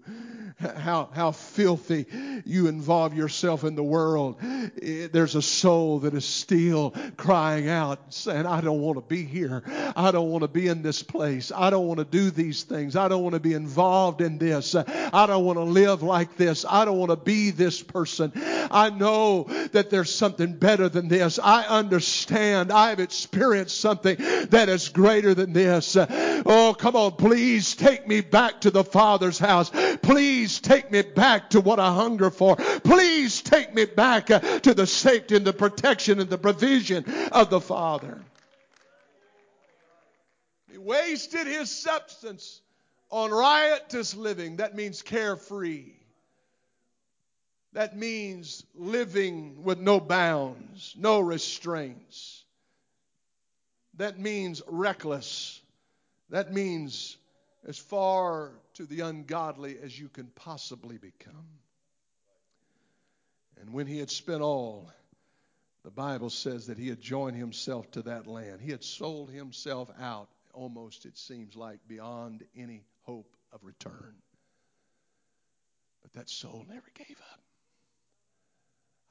how 0.60 1.10
how 1.14 1.32
filthy 1.32 2.06
you 2.46 2.68
involve 2.68 3.14
yourself 3.14 3.64
in 3.64 3.76
the 3.76 3.84
world. 3.84 4.38
Eh, 4.82 5.08
there's 5.12 5.36
a 5.36 5.42
soul 5.42 6.00
that 6.00 6.14
is 6.14 6.26
still 6.26 6.94
crying 7.18 7.70
out, 7.70 8.14
saying, 8.14 8.46
"I 8.46 8.62
don't 8.62 8.82
want 8.82 8.98
to 8.98 9.02
be 9.02 9.24
here. 9.24 9.64
I 9.96 10.12
don't 10.12 10.30
want 10.30 10.44
to 10.44 10.48
be 10.48 10.68
in 10.68 10.82
this 10.82 11.04
place. 11.04 11.52
I 11.56 11.70
don't 11.70 11.88
want 11.88 12.00
to 12.00 12.06
do 12.06 12.32
these 12.32 12.64
things. 12.64 12.96
I 12.96 13.08
don't 13.08 13.24
want 13.24 13.34
to 13.34 13.40
be 13.40 13.54
involved 13.54 14.22
in 14.22 14.38
this. 14.38 14.76
I 14.76 15.26
don't 15.26 15.46
want 15.46 15.58
to 15.58 15.64
live 15.64 16.04
like 16.04 16.38
this. 16.38 16.66
I 16.68 16.86
don't 16.86 16.98
want 16.98 17.12
to 17.12 17.16
be 17.16 17.52
this 17.52 17.82
person. 17.82 18.32
I 18.72 18.90
know 18.90 19.44
that 19.72 19.90
there's 19.90 20.14
something 20.14 20.54
better 20.54 20.90
than 20.90 21.08
this. 21.08 21.40
I 21.42 21.64
understand. 21.64 22.72
I've 22.72 23.00
experienced 23.00 23.80
something 23.80 24.18
that 24.50 24.70
is 24.70 24.90
greater 24.90 25.34
than 25.34 25.54
this. 25.54 25.98
Oh, 25.98 26.76
come 26.78 26.96
on, 26.96 27.12
please 27.14 27.76
take 27.76 28.08
me 28.08 28.22
back 28.22 28.62
to 28.62 28.72
the 28.72 28.84
Father's 28.84 29.40
house. 29.40 29.70
Please 30.02 30.60
take 30.60 30.92
me 30.92 31.02
back 31.02 31.52
to 31.52 31.62
what 31.62 31.80
I 31.80 31.94
hunger 31.94 32.30
for. 32.30 32.56
Please 32.56 33.42
take 33.42 33.74
me 33.74 33.86
back 33.86 34.28
to 34.28 34.74
the 34.74 34.88
safety 34.88 35.36
and 35.36 35.46
the 35.46 35.54
protection 35.54 36.20
and 36.20 36.30
the 36.30 36.38
provision 36.38 37.06
of 37.32 37.50
the 37.50 37.62
Father. 37.62 38.22
He 40.72 40.78
wasted 40.78 41.48
his 41.48 41.70
substance 41.70 42.62
on 43.10 43.32
riotous 43.32 44.16
living. 44.16 44.58
That 44.58 44.76
means 44.76 45.02
carefree. 45.02 45.92
That 47.74 47.96
means 47.96 48.66
living 48.76 49.64
with 49.64 49.80
no 49.80 50.00
bounds, 50.00 50.94
no 50.98 51.22
restraints. 51.22 52.44
That 53.96 54.20
means 54.20 54.62
reckless. 54.68 55.62
That 56.30 56.52
means 56.52 57.18
as 57.66 57.78
far 57.78 58.52
to 58.74 58.86
the 58.86 59.02
ungodly 59.02 59.78
as 59.82 59.98
you 59.98 60.10
can 60.10 60.28
possibly 60.36 60.98
become. 60.98 61.48
And 63.60 63.74
when 63.74 63.88
he 63.88 64.00
had 64.00 64.10
spent 64.10 64.42
all, 64.42 64.92
the 65.84 65.92
Bible 65.92 66.30
says 66.30 66.68
that 66.68 66.78
he 66.78 66.90
had 66.90 67.00
joined 67.00 67.38
himself 67.38 67.90
to 67.92 68.02
that 68.04 68.28
land. 68.28 68.60
He 68.62 68.72
had 68.72 68.84
sold 68.84 69.30
himself 69.30 69.90
out, 70.00 70.30
almost, 70.54 71.06
it 71.06 71.18
seems 71.18 71.56
like, 71.56 71.80
beyond 71.88 72.44
any 72.56 72.84
hope 73.04 73.36
of 73.54 73.64
return. 73.64 74.16
But 76.02 76.14
that 76.14 76.30
soul 76.30 76.66
never 76.68 76.88
gave 76.96 77.18
up. 77.32 77.40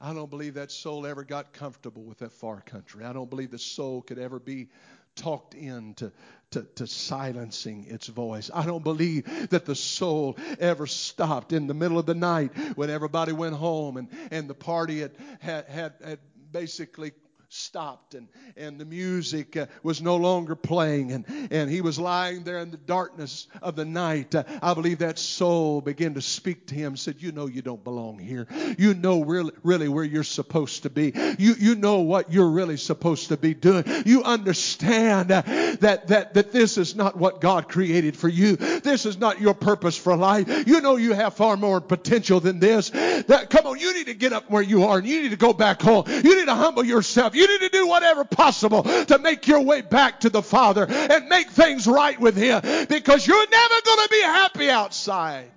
I 0.01 0.13
don't 0.13 0.29
believe 0.29 0.55
that 0.55 0.71
soul 0.71 1.05
ever 1.05 1.23
got 1.23 1.53
comfortable 1.53 2.03
with 2.03 2.19
that 2.19 2.31
far 2.31 2.61
country. 2.61 3.05
I 3.05 3.13
don't 3.13 3.29
believe 3.29 3.51
the 3.51 3.59
soul 3.59 4.01
could 4.01 4.17
ever 4.17 4.39
be 4.39 4.69
talked 5.15 5.53
into 5.53 6.11
to, 6.51 6.63
to 6.75 6.87
silencing 6.87 7.85
its 7.87 8.07
voice. 8.07 8.49
I 8.53 8.65
don't 8.65 8.83
believe 8.83 9.49
that 9.49 9.65
the 9.65 9.75
soul 9.75 10.37
ever 10.59 10.87
stopped 10.87 11.53
in 11.53 11.67
the 11.67 11.73
middle 11.73 11.99
of 11.99 12.05
the 12.05 12.15
night 12.15 12.51
when 12.75 12.89
everybody 12.89 13.31
went 13.31 13.55
home 13.55 13.97
and, 13.97 14.09
and 14.31 14.49
the 14.49 14.55
party 14.55 15.01
had, 15.01 15.11
had, 15.39 15.65
had, 15.67 15.93
had 16.03 16.19
basically 16.51 17.11
stopped 17.53 18.15
and, 18.15 18.29
and 18.55 18.79
the 18.79 18.85
music 18.85 19.57
uh, 19.57 19.65
was 19.83 20.01
no 20.01 20.15
longer 20.15 20.55
playing 20.55 21.11
and, 21.11 21.25
and 21.51 21.69
he 21.69 21.81
was 21.81 21.99
lying 21.99 22.43
there 22.45 22.59
in 22.59 22.71
the 22.71 22.77
darkness 22.77 23.47
of 23.61 23.75
the 23.75 23.83
night. 23.83 24.33
Uh, 24.33 24.43
I 24.61 24.73
believe 24.73 24.99
that 24.99 25.19
soul 25.19 25.81
began 25.81 26.13
to 26.13 26.21
speak 26.21 26.67
to 26.67 26.75
him, 26.75 26.95
said, 26.95 27.15
You 27.19 27.33
know 27.33 27.47
you 27.47 27.61
don't 27.61 27.83
belong 27.83 28.19
here. 28.19 28.47
You 28.77 28.93
know 28.93 29.23
really, 29.23 29.51
really 29.63 29.89
where 29.89 30.05
you're 30.05 30.23
supposed 30.23 30.83
to 30.83 30.89
be. 30.89 31.11
You, 31.37 31.55
you 31.59 31.75
know 31.75 31.99
what 31.99 32.31
you're 32.31 32.49
really 32.49 32.77
supposed 32.77 33.27
to 33.29 33.37
be 33.37 33.53
doing. 33.53 33.83
You 34.05 34.23
understand 34.23 35.31
uh, 35.31 35.41
that, 35.81 36.07
that, 36.07 36.33
that 36.35 36.53
this 36.53 36.77
is 36.77 36.95
not 36.95 37.17
what 37.17 37.41
God 37.41 37.67
created 37.67 38.15
for 38.15 38.29
you. 38.29 38.55
This 38.55 39.05
is 39.05 39.17
not 39.17 39.41
your 39.41 39.53
purpose 39.53 39.97
for 39.97 40.15
life. 40.15 40.47
You 40.67 40.79
know 40.79 40.95
you 40.95 41.11
have 41.13 41.33
far 41.33 41.57
more 41.57 41.81
potential 41.81 42.39
than 42.39 42.59
this. 42.59 42.91
That, 42.91 43.49
come 43.49 43.67
on, 43.67 43.77
you 43.77 43.93
need 43.93 44.05
to 44.05 44.13
get 44.13 44.31
up 44.31 44.49
where 44.49 44.63
you 44.63 44.85
are 44.85 44.99
and 44.99 45.07
you 45.07 45.21
need 45.23 45.31
to 45.31 45.37
go 45.37 45.51
back 45.51 45.81
home. 45.81 46.05
You 46.07 46.37
need 46.37 46.45
to 46.45 46.55
humble 46.55 46.85
yourself. 46.85 47.35
You 47.40 47.40
need 47.47 47.61
to 47.61 47.69
do 47.69 47.87
whatever 47.87 48.23
possible 48.23 48.83
to 48.83 49.19
make 49.19 49.47
your 49.47 49.61
way 49.61 49.81
back 49.81 50.21
to 50.21 50.29
the 50.29 50.41
Father 50.41 50.85
and 50.89 51.27
make 51.27 51.49
things 51.49 51.87
right 51.87 52.19
with 52.19 52.35
Him 52.35 52.61
because 52.87 53.25
you're 53.25 53.49
never 53.49 53.75
going 53.85 53.99
to 53.99 54.09
be 54.09 54.21
happy 54.21 54.69
outside 54.69 55.51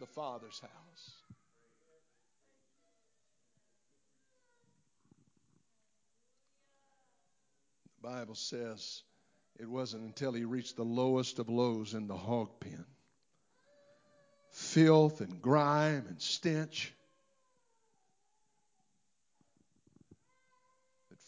the 0.00 0.06
Father's 0.06 0.60
house. 0.60 1.12
The 8.02 8.08
Bible 8.08 8.34
says 8.34 9.02
it 9.60 9.68
wasn't 9.68 10.02
until 10.02 10.32
he 10.32 10.44
reached 10.44 10.76
the 10.76 10.84
lowest 10.84 11.38
of 11.38 11.48
lows 11.48 11.94
in 11.94 12.08
the 12.08 12.16
hog 12.16 12.58
pen 12.58 12.84
filth 14.52 15.20
and 15.20 15.40
grime 15.40 16.04
and 16.08 16.20
stench 16.20 16.92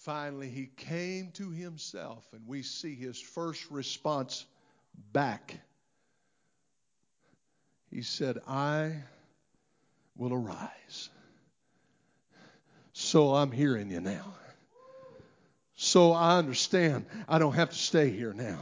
finally 0.04 0.50
he 0.50 0.68
came 0.76 1.30
to 1.32 1.50
himself, 1.50 2.24
and 2.32 2.46
we 2.46 2.62
see 2.62 2.94
his 2.94 3.18
first 3.18 3.70
response 3.70 4.44
back. 5.12 5.58
He 7.90 8.02
said, 8.02 8.38
I 8.46 8.92
will 10.16 10.34
arise. 10.34 11.08
So 12.92 13.34
I'm 13.34 13.50
hearing 13.50 13.90
you 13.90 14.00
now. 14.00 14.34
So 15.76 16.12
I 16.12 16.38
understand 16.38 17.06
I 17.28 17.38
don't 17.38 17.54
have 17.54 17.70
to 17.70 17.76
stay 17.76 18.10
here 18.10 18.32
now. 18.32 18.58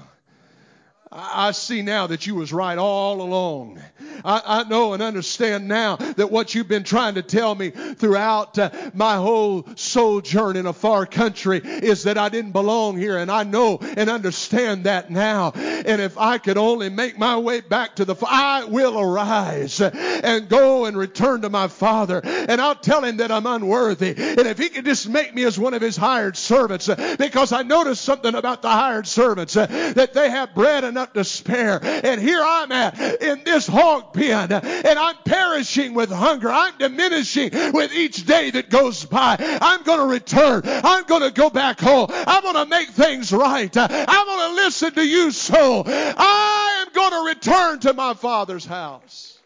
I 1.14 1.50
see 1.52 1.82
now 1.82 2.06
that 2.06 2.26
you 2.26 2.34
was 2.34 2.54
right 2.54 2.78
all 2.78 3.20
along. 3.20 3.82
I, 4.24 4.42
I, 4.46 4.64
know 4.64 4.94
and 4.94 5.02
understand 5.02 5.68
now 5.68 5.96
that 5.96 6.30
what 6.30 6.54
you've 6.54 6.68
been 6.68 6.84
trying 6.84 7.16
to 7.16 7.22
tell 7.22 7.54
me 7.54 7.70
throughout 7.70 8.58
uh, 8.58 8.70
my 8.94 9.16
whole 9.16 9.66
sojourn 9.76 10.56
in 10.56 10.64
a 10.64 10.72
far 10.72 11.04
country 11.04 11.60
is 11.62 12.04
that 12.04 12.16
I 12.16 12.30
didn't 12.30 12.52
belong 12.52 12.96
here. 12.96 13.18
And 13.18 13.30
I 13.30 13.42
know 13.42 13.78
and 13.82 14.08
understand 14.08 14.84
that 14.84 15.10
now. 15.10 15.50
And 15.50 16.00
if 16.00 16.16
I 16.16 16.38
could 16.38 16.56
only 16.56 16.88
make 16.88 17.18
my 17.18 17.36
way 17.36 17.60
back 17.60 17.96
to 17.96 18.06
the, 18.06 18.16
I 18.26 18.64
will 18.64 18.98
arise 18.98 19.80
and 19.82 20.48
go 20.48 20.86
and 20.86 20.96
return 20.96 21.42
to 21.42 21.50
my 21.50 21.68
father. 21.68 22.22
And 22.24 22.58
I'll 22.58 22.74
tell 22.74 23.04
him 23.04 23.18
that 23.18 23.30
I'm 23.30 23.46
unworthy. 23.46 24.14
And 24.16 24.46
if 24.46 24.56
he 24.56 24.70
could 24.70 24.86
just 24.86 25.08
make 25.08 25.34
me 25.34 25.44
as 25.44 25.58
one 25.58 25.74
of 25.74 25.82
his 25.82 25.96
hired 25.96 26.38
servants, 26.38 26.88
uh, 26.88 27.16
because 27.18 27.52
I 27.52 27.62
noticed 27.62 28.02
something 28.02 28.34
about 28.34 28.62
the 28.62 28.70
hired 28.70 29.06
servants, 29.06 29.56
uh, 29.56 29.66
that 29.66 30.14
they 30.14 30.30
have 30.30 30.54
bread 30.54 30.84
enough 30.84 31.01
spare. 31.24 31.80
And 31.82 32.20
here 32.20 32.42
I'm 32.42 32.72
at 32.72 33.22
in 33.22 33.44
this 33.44 33.66
hog 33.66 34.12
pen, 34.12 34.52
and 34.52 34.98
I'm 34.98 35.16
perishing 35.24 35.94
with 35.94 36.10
hunger. 36.10 36.50
I'm 36.50 36.76
diminishing 36.78 37.50
with 37.72 37.92
each 37.92 38.26
day 38.26 38.50
that 38.50 38.70
goes 38.70 39.04
by. 39.04 39.36
I'm 39.38 39.82
going 39.82 40.00
to 40.00 40.06
return. 40.06 40.62
I'm 40.64 41.04
going 41.04 41.22
to 41.22 41.30
go 41.30 41.50
back 41.50 41.80
home. 41.80 42.08
I'm 42.10 42.42
going 42.42 42.54
to 42.54 42.66
make 42.66 42.88
things 42.90 43.32
right. 43.32 43.74
I'm 43.76 44.26
going 44.26 44.50
to 44.50 44.62
listen 44.62 44.92
to 44.94 45.06
you, 45.06 45.30
soul. 45.30 45.84
I 45.86 46.84
am 46.86 46.92
going 46.92 47.10
to 47.10 47.28
return 47.28 47.80
to 47.80 47.92
my 47.94 48.14
Father's 48.14 48.64
house. 48.64 49.38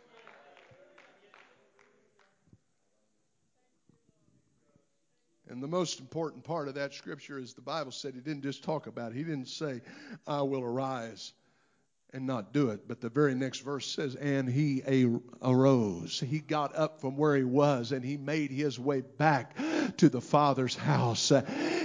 And 5.49 5.63
the 5.63 5.69
most 5.69 6.01
important 6.01 6.45
part 6.45 6.69
of 6.69 6.75
that 6.75 6.93
scripture 6.93 7.39
is 7.39 7.55
the 7.55 7.63
Bible 7.63 7.93
said 7.93 8.15
he 8.15 8.21
didn't 8.21 8.43
just 8.43 8.63
talk 8.63 8.89
about 8.89 9.13
it. 9.13 9.17
He 9.17 9.23
didn't 9.23 9.49
say, 9.49 9.81
I 10.27 10.43
will 10.43 10.63
arise 10.63 11.33
and 12.13 12.27
not 12.27 12.53
do 12.53 12.71
it. 12.71 12.89
But 12.89 13.01
the 13.01 13.09
very 13.09 13.35
next 13.35 13.61
verse 13.61 13.87
says, 13.87 14.15
and 14.15 14.49
he 14.49 14.83
arose. 15.43 16.23
He 16.27 16.39
got 16.39 16.77
up 16.77 17.01
from 17.01 17.17
where 17.17 17.37
he 17.37 17.45
was 17.45 17.93
and 17.93 18.05
he 18.05 18.17
made 18.17 18.51
his 18.51 18.79
way 18.79 19.03
back 19.03 19.57
to 19.99 20.09
the 20.09 20.21
Father's 20.21 20.77
house. 20.77 21.33
Uh, 21.33 21.43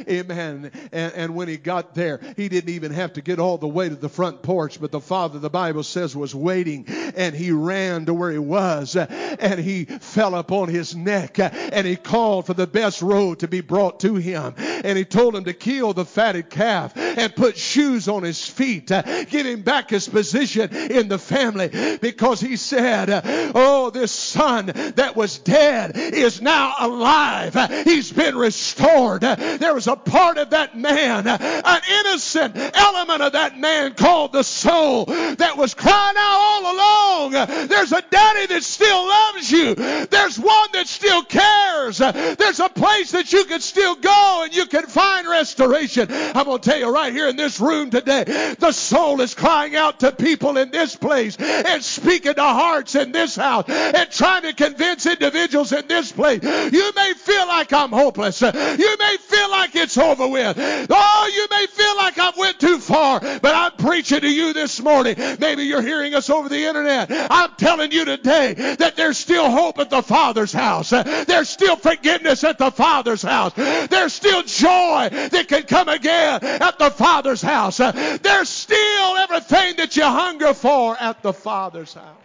amen. 0.07 0.72
And, 0.91 1.13
and 1.13 1.36
when 1.36 1.47
he 1.47 1.57
got 1.57 1.95
there, 1.95 2.19
he 2.38 2.49
didn't 2.49 2.69
even 2.69 2.91
have 2.91 3.13
to 3.13 3.22
get 3.22 3.39
all 3.39 3.57
the 3.57 3.67
way 3.67 3.89
to 3.89 3.95
the 3.95 4.09
front 4.09 4.41
porch, 4.41 4.80
but 4.80 4.91
the 4.91 5.01
Father, 5.01 5.39
the 5.39 5.49
Bible 5.49 5.84
says, 5.84 6.15
was 6.15 6.34
waiting 6.36 6.86
and 7.15 7.36
he 7.36 7.51
ran 7.51 8.05
to 8.05 8.13
where 8.13 8.32
he 8.32 8.38
was 8.38 8.95
uh, 8.95 9.07
and 9.39 9.59
he 9.59 9.86
fell 9.86 10.36
upon 10.36 10.69
his 10.69 10.95
neck 10.95 11.39
uh, 11.39 11.49
and 11.51 11.86
he 11.86 11.95
called 11.95 12.45
for 12.45 12.53
the 12.53 12.67
best 12.67 13.01
robe 13.01 13.39
to 13.39 13.47
be 13.47 13.61
brought 13.61 13.99
to 14.01 14.15
him. 14.15 14.55
And 14.84 14.97
he 14.97 15.05
told 15.05 15.36
him 15.36 15.45
to 15.45 15.53
kill 15.53 15.93
the 15.93 16.05
fatted 16.05 16.49
calf 16.49 16.95
and 16.95 17.36
put 17.36 17.57
shoes 17.57 18.07
on 18.07 18.23
his 18.23 18.47
feet, 18.47 18.91
uh, 18.91 19.01
give 19.25 19.45
him 19.45 19.61
back 19.61 19.89
his 19.89 20.07
position 20.07 20.73
in 20.73 21.07
the 21.07 21.17
family 21.17 21.97
because 22.01 22.39
he 22.39 22.55
said, 22.55 23.09
uh, 23.09 23.21
Oh, 23.53 23.89
this 23.89 24.11
son 24.11 24.67
that 24.95 25.15
was 25.15 25.39
dead 25.39 25.95
is 25.95 26.41
now 26.41 26.73
alive. 26.79 27.55
He's 27.86 28.11
been 28.11 28.36
restored. 28.36 29.21
There 29.21 29.73
was 29.73 29.88
a 29.88 29.95
part 29.95 30.38
of 30.38 30.51
that 30.51 30.77
man, 30.77 31.27
an 31.27 31.82
innocent 31.99 32.55
element 32.57 33.21
of 33.21 33.34
that 33.34 33.57
man 33.57 33.93
called 33.93 34.34
the 34.34 34.43
soul 34.43 35.05
that 35.05 35.57
was 35.57 35.73
crying 35.73 36.15
out 36.17 36.38
all 36.39 36.75
along. 36.75 37.32
There's 37.67 37.91
a 37.91 38.01
daddy 38.01 38.47
that 38.47 38.63
still 38.63 39.07
loves 39.07 39.51
you. 39.51 39.75
There's 39.75 40.39
one 40.39 40.69
that 40.73 40.88
still 40.88 41.23
cares. 41.23 41.97
There's 41.97 42.59
a 42.59 42.69
place 42.69 43.11
that 43.11 43.32
you 43.32 43.45
can 43.45 43.61
still 43.61 43.95
go 43.95 44.41
and 44.43 44.55
you 44.55 44.65
can 44.72 44.88
find 44.88 45.28
restoration. 45.28 46.07
I'm 46.09 46.45
going 46.45 46.59
to 46.59 46.69
tell 46.69 46.80
you 46.80 46.91
right 46.91 47.13
here 47.13 47.28
in 47.28 47.36
this 47.36 47.59
room 47.59 47.89
today, 47.89 48.55
the 48.57 48.72
soul 48.72 49.22
is 49.22 49.36
crying 49.36 49.76
out 49.76 49.99
to 49.99 50.11
people 50.11 50.57
in 50.57 50.72
this 50.72 50.95
place 50.95 51.38
and 51.38 51.84
speaking 51.84 52.34
to 52.34 52.41
hearts 52.41 52.95
in 52.95 53.11
this 53.11 53.36
house 53.36 53.65
and 53.69 54.09
trying 54.09 54.43
to 54.43 54.53
convince 54.53 55.05
individuals 55.05 55.74
in 55.74 55.88
this 55.88 56.11
place. 56.11 56.41
You 56.43 56.91
may 56.95 57.13
feel 57.13 57.47
like 57.47 57.74
I'm 57.74 57.91
hopeless. 57.91 58.41
You 58.41 58.97
may 58.97 59.17
feel 59.19 59.51
like 59.51 59.76
it's 59.76 59.97
over 59.97 60.28
with. 60.28 60.57
Oh, 60.89 61.32
you 61.34 61.47
may 61.51 61.67
feel 61.67 61.97
like 61.97 62.17
I've 62.17 62.38
went 62.38 62.59
too 62.59 62.80
far, 62.80 63.19
but 63.19 63.53
I'm 63.53 63.74
preaching 63.74 64.22
to 64.22 64.30
you 64.30 64.53
this 64.53 64.82
morning. 64.82 65.15
Maybe 65.39 65.63
you're 65.63 65.82
hearing 65.82 66.15
us 66.15 66.30
over 66.30 66.47
the 66.47 66.63
internet. 66.65 67.09
I'm 67.30 67.51
telling 67.57 67.91
you 67.91 68.05
today 68.05 68.53
that 68.80 68.95
there's 68.95 69.17
still 69.17 69.49
hope 69.49 69.80
at 69.80 69.89
the 69.89 70.01
Father's 70.01 70.53
house. 70.53 70.91
There's 70.91 71.49
still 71.49 71.76
forgiveness 71.76 72.45
at 72.45 72.57
the 72.57 72.72
Father's 72.72 73.22
house. 73.22 73.53
There's 73.53 74.13
still 74.13 74.43
joy 74.62 75.09
that 75.12 75.47
can 75.47 75.64
come 75.64 75.89
again 75.89 76.43
at 76.43 76.78
the 76.78 76.91
Father's 76.91 77.41
house. 77.41 77.78
There's 77.78 78.49
still 78.49 79.18
everything 79.18 79.78
that 79.78 79.95
you 79.97 80.03
hunger 80.03 80.53
for 80.53 80.95
at 80.99 81.22
the 81.22 81.34
Father's 81.34 81.93
house. 81.93 82.18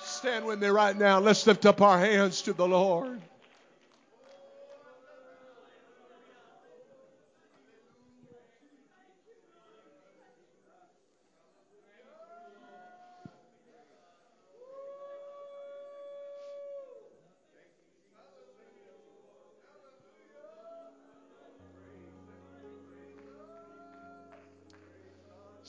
Stand 0.00 0.44
with 0.46 0.60
me 0.60 0.68
right 0.68 0.96
now. 0.96 1.18
Let's 1.18 1.46
lift 1.46 1.66
up 1.66 1.82
our 1.82 1.98
hands 1.98 2.42
to 2.42 2.52
the 2.52 2.66
Lord. 2.66 3.20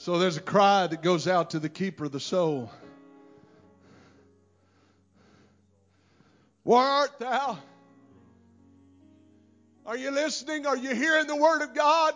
So 0.08 0.20
there's 0.20 0.38
a 0.38 0.42
cry 0.42 0.88
that 0.88 1.02
goes 1.02 1.28
out 1.28 1.50
to 1.50 1.60
the 1.60 1.68
keeper 1.68 2.06
of 2.06 2.14
the 2.14 2.20
soul. 2.22 2.72
Where 6.64 6.80
art 6.80 7.20
thou? 7.20 7.58
Are 9.86 9.98
you 9.98 10.12
listening? 10.12 10.66
Are 10.66 10.78
you 10.78 10.96
hearing 10.96 11.28
the 11.28 11.36
word 11.36 11.62
of 11.62 11.74
God? 11.76 12.14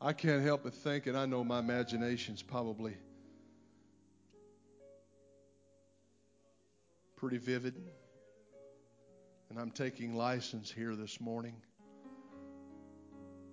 I 0.00 0.12
can't 0.12 0.42
help 0.42 0.64
but 0.64 0.74
think, 0.74 1.06
and 1.06 1.16
I 1.16 1.26
know 1.26 1.44
my 1.44 1.60
imagination's 1.60 2.42
probably 2.42 2.96
pretty 7.22 7.38
vivid. 7.38 7.76
And 9.48 9.56
I'm 9.56 9.70
taking 9.70 10.16
license 10.16 10.72
here 10.72 10.96
this 10.96 11.20
morning. 11.20 11.54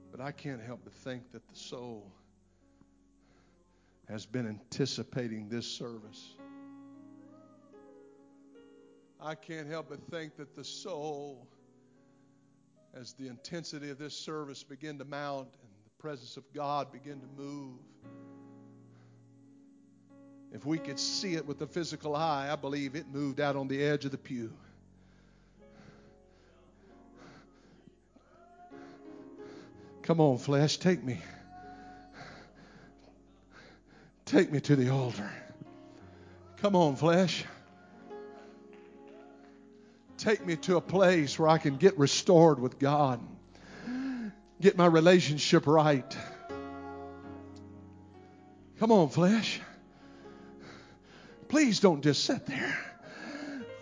But 0.10 0.22
I 0.22 0.32
can't 0.32 0.60
help 0.60 0.80
but 0.84 0.92
think 0.92 1.32
that 1.34 1.48
the 1.48 1.56
soul 1.56 2.12
has 4.10 4.26
been 4.26 4.48
anticipating 4.48 5.50
this 5.50 5.68
service. 5.68 6.34
I 9.22 9.36
can't 9.36 9.70
help 9.70 9.90
but 9.90 10.02
think 10.10 10.38
that 10.38 10.56
the 10.56 10.64
soul, 10.64 11.48
as 12.96 13.14
the 13.14 13.28
intensity 13.28 13.92
of 13.92 14.00
this 14.00 14.16
service 14.16 14.64
began 14.64 14.98
to 14.98 15.06
mount 15.06 15.50
and 15.62 15.72
the 15.86 15.92
presence 16.00 16.38
of 16.38 16.54
God 16.56 16.92
began 16.92 17.20
to 17.20 17.28
move, 17.38 17.78
if 20.52 20.66
we 20.66 20.78
could 20.78 21.00
see 21.00 21.36
it 21.36 21.46
with 21.46 21.60
the 21.60 21.68
physical 21.68 22.16
eye, 22.16 22.50
I 22.52 22.56
believe 22.56 22.96
it 22.96 23.06
moved 23.12 23.40
out 23.40 23.56
on 23.56 23.68
the 23.68 23.84
edge 23.84 24.06
of 24.06 24.12
the 24.12 24.18
pew. 24.18 24.52
Come 30.02 30.20
on, 30.20 30.40
flesh, 30.40 30.78
take 30.78 31.04
me. 31.04 31.22
Take 34.26 34.52
me 34.52 34.60
to 34.62 34.76
the 34.76 34.90
altar. 34.90 35.32
Come 36.58 36.76
on, 36.76 36.96
flesh. 36.96 37.46
Take 40.18 40.46
me 40.46 40.56
to 40.58 40.78
a 40.78 40.82
place 40.82 41.40
where 41.40 41.48
I 41.48 41.60
can 41.60 41.78
get 41.78 41.98
restored 41.98 42.60
with 42.60 42.80
God, 42.80 43.22
get 44.60 44.76
my 44.78 44.86
relationship 44.86 45.66
right. 45.66 46.18
Come 48.80 48.92
on, 48.92 49.10
flesh. 49.10 49.62
Please 51.50 51.80
don't 51.80 52.02
just 52.02 52.24
sit 52.24 52.46
there. 52.46 52.78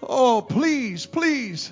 Oh, 0.02 0.42
please, 0.42 1.06
please, 1.06 1.72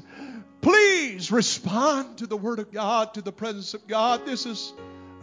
please 0.62 1.32
respond 1.32 2.20
to 2.20 2.28
the 2.28 2.38
Word 2.38 2.60
of 2.60 2.72
God, 2.72 3.14
to 3.16 3.22
the 3.22 3.32
presence 3.32 3.74
of 3.74 3.88
God. 3.88 4.26
This 4.26 4.46
is 4.46 4.74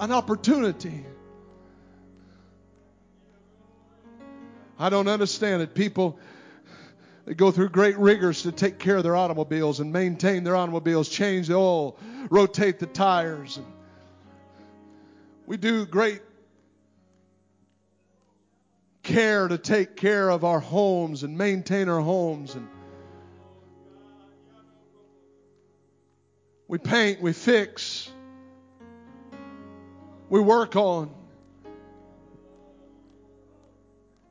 an 0.01 0.11
opportunity. 0.11 1.05
I 4.79 4.89
don't 4.89 5.09
understand 5.09 5.63
it. 5.63 5.75
People 5.75 6.19
they 7.25 7.35
go 7.35 7.51
through 7.51 7.69
great 7.69 7.99
rigors 7.99 8.43
to 8.43 8.53
take 8.53 8.79
care 8.79 8.97
of 8.97 9.05
their 9.05 9.15
automobiles 9.15 9.79
and 9.79 9.93
maintain 9.93 10.43
their 10.43 10.57
automobiles, 10.57 11.09
change 11.09 11.49
the 11.49 11.55
oil, 11.55 11.97
rotate 12.31 12.79
the 12.81 12.87
tires. 12.87 13.61
We 15.47 15.57
do 15.57 15.87
great 15.87 16.21
care 19.03 19.49
to 19.49 19.59
take 19.59 19.97
care 19.97 20.31
of 20.31 20.45
our 20.45 20.61
homes 20.61 21.23
and 21.23 21.37
maintain 21.37 21.89
our 21.89 22.01
homes 22.01 22.55
and 22.55 22.69
we 26.73 26.79
paint, 26.79 27.21
we 27.21 27.35
fix, 27.35 28.11
we 30.31 30.41
work 30.41 30.75
on. 30.75 31.11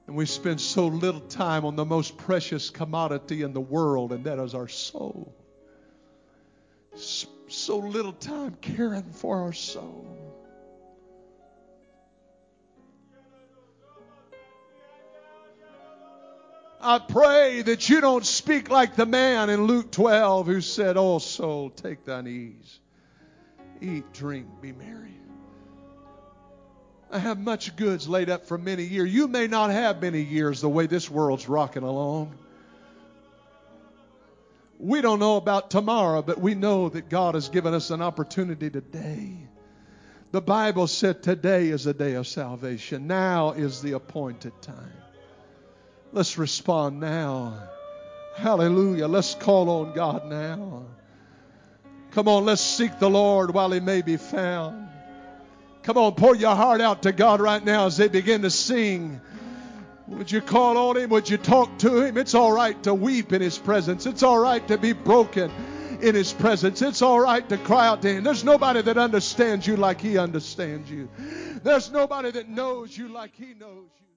And 0.07 0.15
we 0.15 0.25
spend 0.25 0.59
so 0.59 0.87
little 0.87 1.21
time 1.21 1.65
on 1.65 1.75
the 1.75 1.85
most 1.85 2.17
precious 2.17 2.71
commodity 2.71 3.43
in 3.43 3.53
the 3.53 3.61
world, 3.61 4.11
and 4.11 4.23
that 4.23 4.39
is 4.39 4.55
our 4.55 4.67
soul. 4.67 5.35
So 6.95 7.77
little 7.77 8.11
time 8.11 8.57
caring 8.59 9.03
for 9.03 9.43
our 9.43 9.53
soul. 9.53 10.30
I 16.83 16.99
pray 16.99 17.61
that 17.61 17.89
you 17.89 18.01
don't 18.01 18.25
speak 18.25 18.69
like 18.69 18.95
the 18.95 19.05
man 19.05 19.49
in 19.49 19.65
Luke 19.65 19.91
12 19.91 20.47
who 20.47 20.61
said, 20.61 20.97
Oh, 20.97 21.19
soul, 21.19 21.69
take 21.69 22.05
thine 22.05 22.27
ease. 22.27 22.79
Eat, 23.81 24.11
drink, 24.13 24.47
be 24.61 24.71
merry. 24.71 25.17
I 27.11 27.19
have 27.19 27.39
much 27.39 27.75
goods 27.75 28.07
laid 28.07 28.29
up 28.29 28.45
for 28.45 28.57
many 28.57 28.83
years. 28.83 29.13
You 29.13 29.27
may 29.27 29.47
not 29.47 29.69
have 29.69 30.01
many 30.01 30.21
years 30.21 30.61
the 30.61 30.69
way 30.69 30.87
this 30.87 31.09
world's 31.09 31.47
rocking 31.47 31.83
along. 31.83 32.33
We 34.79 35.01
don't 35.01 35.19
know 35.19 35.35
about 35.35 35.69
tomorrow, 35.69 36.21
but 36.21 36.39
we 36.39 36.55
know 36.55 36.89
that 36.89 37.09
God 37.09 37.35
has 37.35 37.49
given 37.49 37.73
us 37.73 37.91
an 37.91 38.01
opportunity 38.01 38.69
today. 38.69 39.37
The 40.31 40.41
Bible 40.41 40.87
said 40.87 41.21
today 41.21 41.67
is 41.67 41.85
a 41.85 41.93
day 41.93 42.13
of 42.13 42.25
salvation. 42.25 43.05
Now 43.05 43.51
is 43.51 43.81
the 43.81 43.91
appointed 43.91 44.59
time. 44.61 45.00
Let's 46.13 46.37
respond 46.37 46.99
now. 46.99 47.53
Hallelujah. 48.35 49.07
Let's 49.07 49.33
call 49.35 49.69
on 49.69 49.93
God 49.93 50.25
now. 50.25 50.85
Come 52.11 52.27
on, 52.27 52.43
let's 52.43 52.61
seek 52.61 52.99
the 52.99 53.09
Lord 53.09 53.53
while 53.53 53.71
he 53.71 53.79
may 53.79 54.01
be 54.01 54.17
found. 54.17 54.89
Come 55.83 55.97
on, 55.97 56.13
pour 56.15 56.35
your 56.35 56.55
heart 56.55 56.81
out 56.81 57.03
to 57.03 57.13
God 57.13 57.39
right 57.39 57.63
now 57.63 57.85
as 57.85 57.95
they 57.95 58.09
begin 58.09 58.41
to 58.41 58.49
sing. 58.49 59.21
Would 60.07 60.29
you 60.29 60.41
call 60.41 60.77
on 60.77 60.97
him? 60.97 61.09
Would 61.11 61.29
you 61.29 61.37
talk 61.37 61.77
to 61.79 62.03
him? 62.03 62.17
It's 62.17 62.35
all 62.35 62.51
right 62.51 62.81
to 62.83 62.93
weep 62.93 63.31
in 63.31 63.41
his 63.41 63.57
presence. 63.57 64.05
It's 64.05 64.23
all 64.23 64.37
right 64.37 64.67
to 64.67 64.77
be 64.77 64.91
broken 64.91 65.49
in 66.01 66.13
his 66.13 66.33
presence. 66.33 66.81
It's 66.81 67.01
all 67.01 67.21
right 67.21 67.47
to 67.47 67.57
cry 67.57 67.87
out 67.87 68.01
to 68.01 68.13
him. 68.13 68.25
There's 68.25 68.43
nobody 68.43 68.81
that 68.81 68.97
understands 68.97 69.65
you 69.65 69.77
like 69.77 70.01
he 70.01 70.17
understands 70.17 70.91
you. 70.91 71.07
There's 71.63 71.89
nobody 71.89 72.31
that 72.31 72.49
knows 72.49 72.95
you 72.97 73.07
like 73.07 73.33
he 73.35 73.53
knows 73.53 73.87
you. 74.01 74.10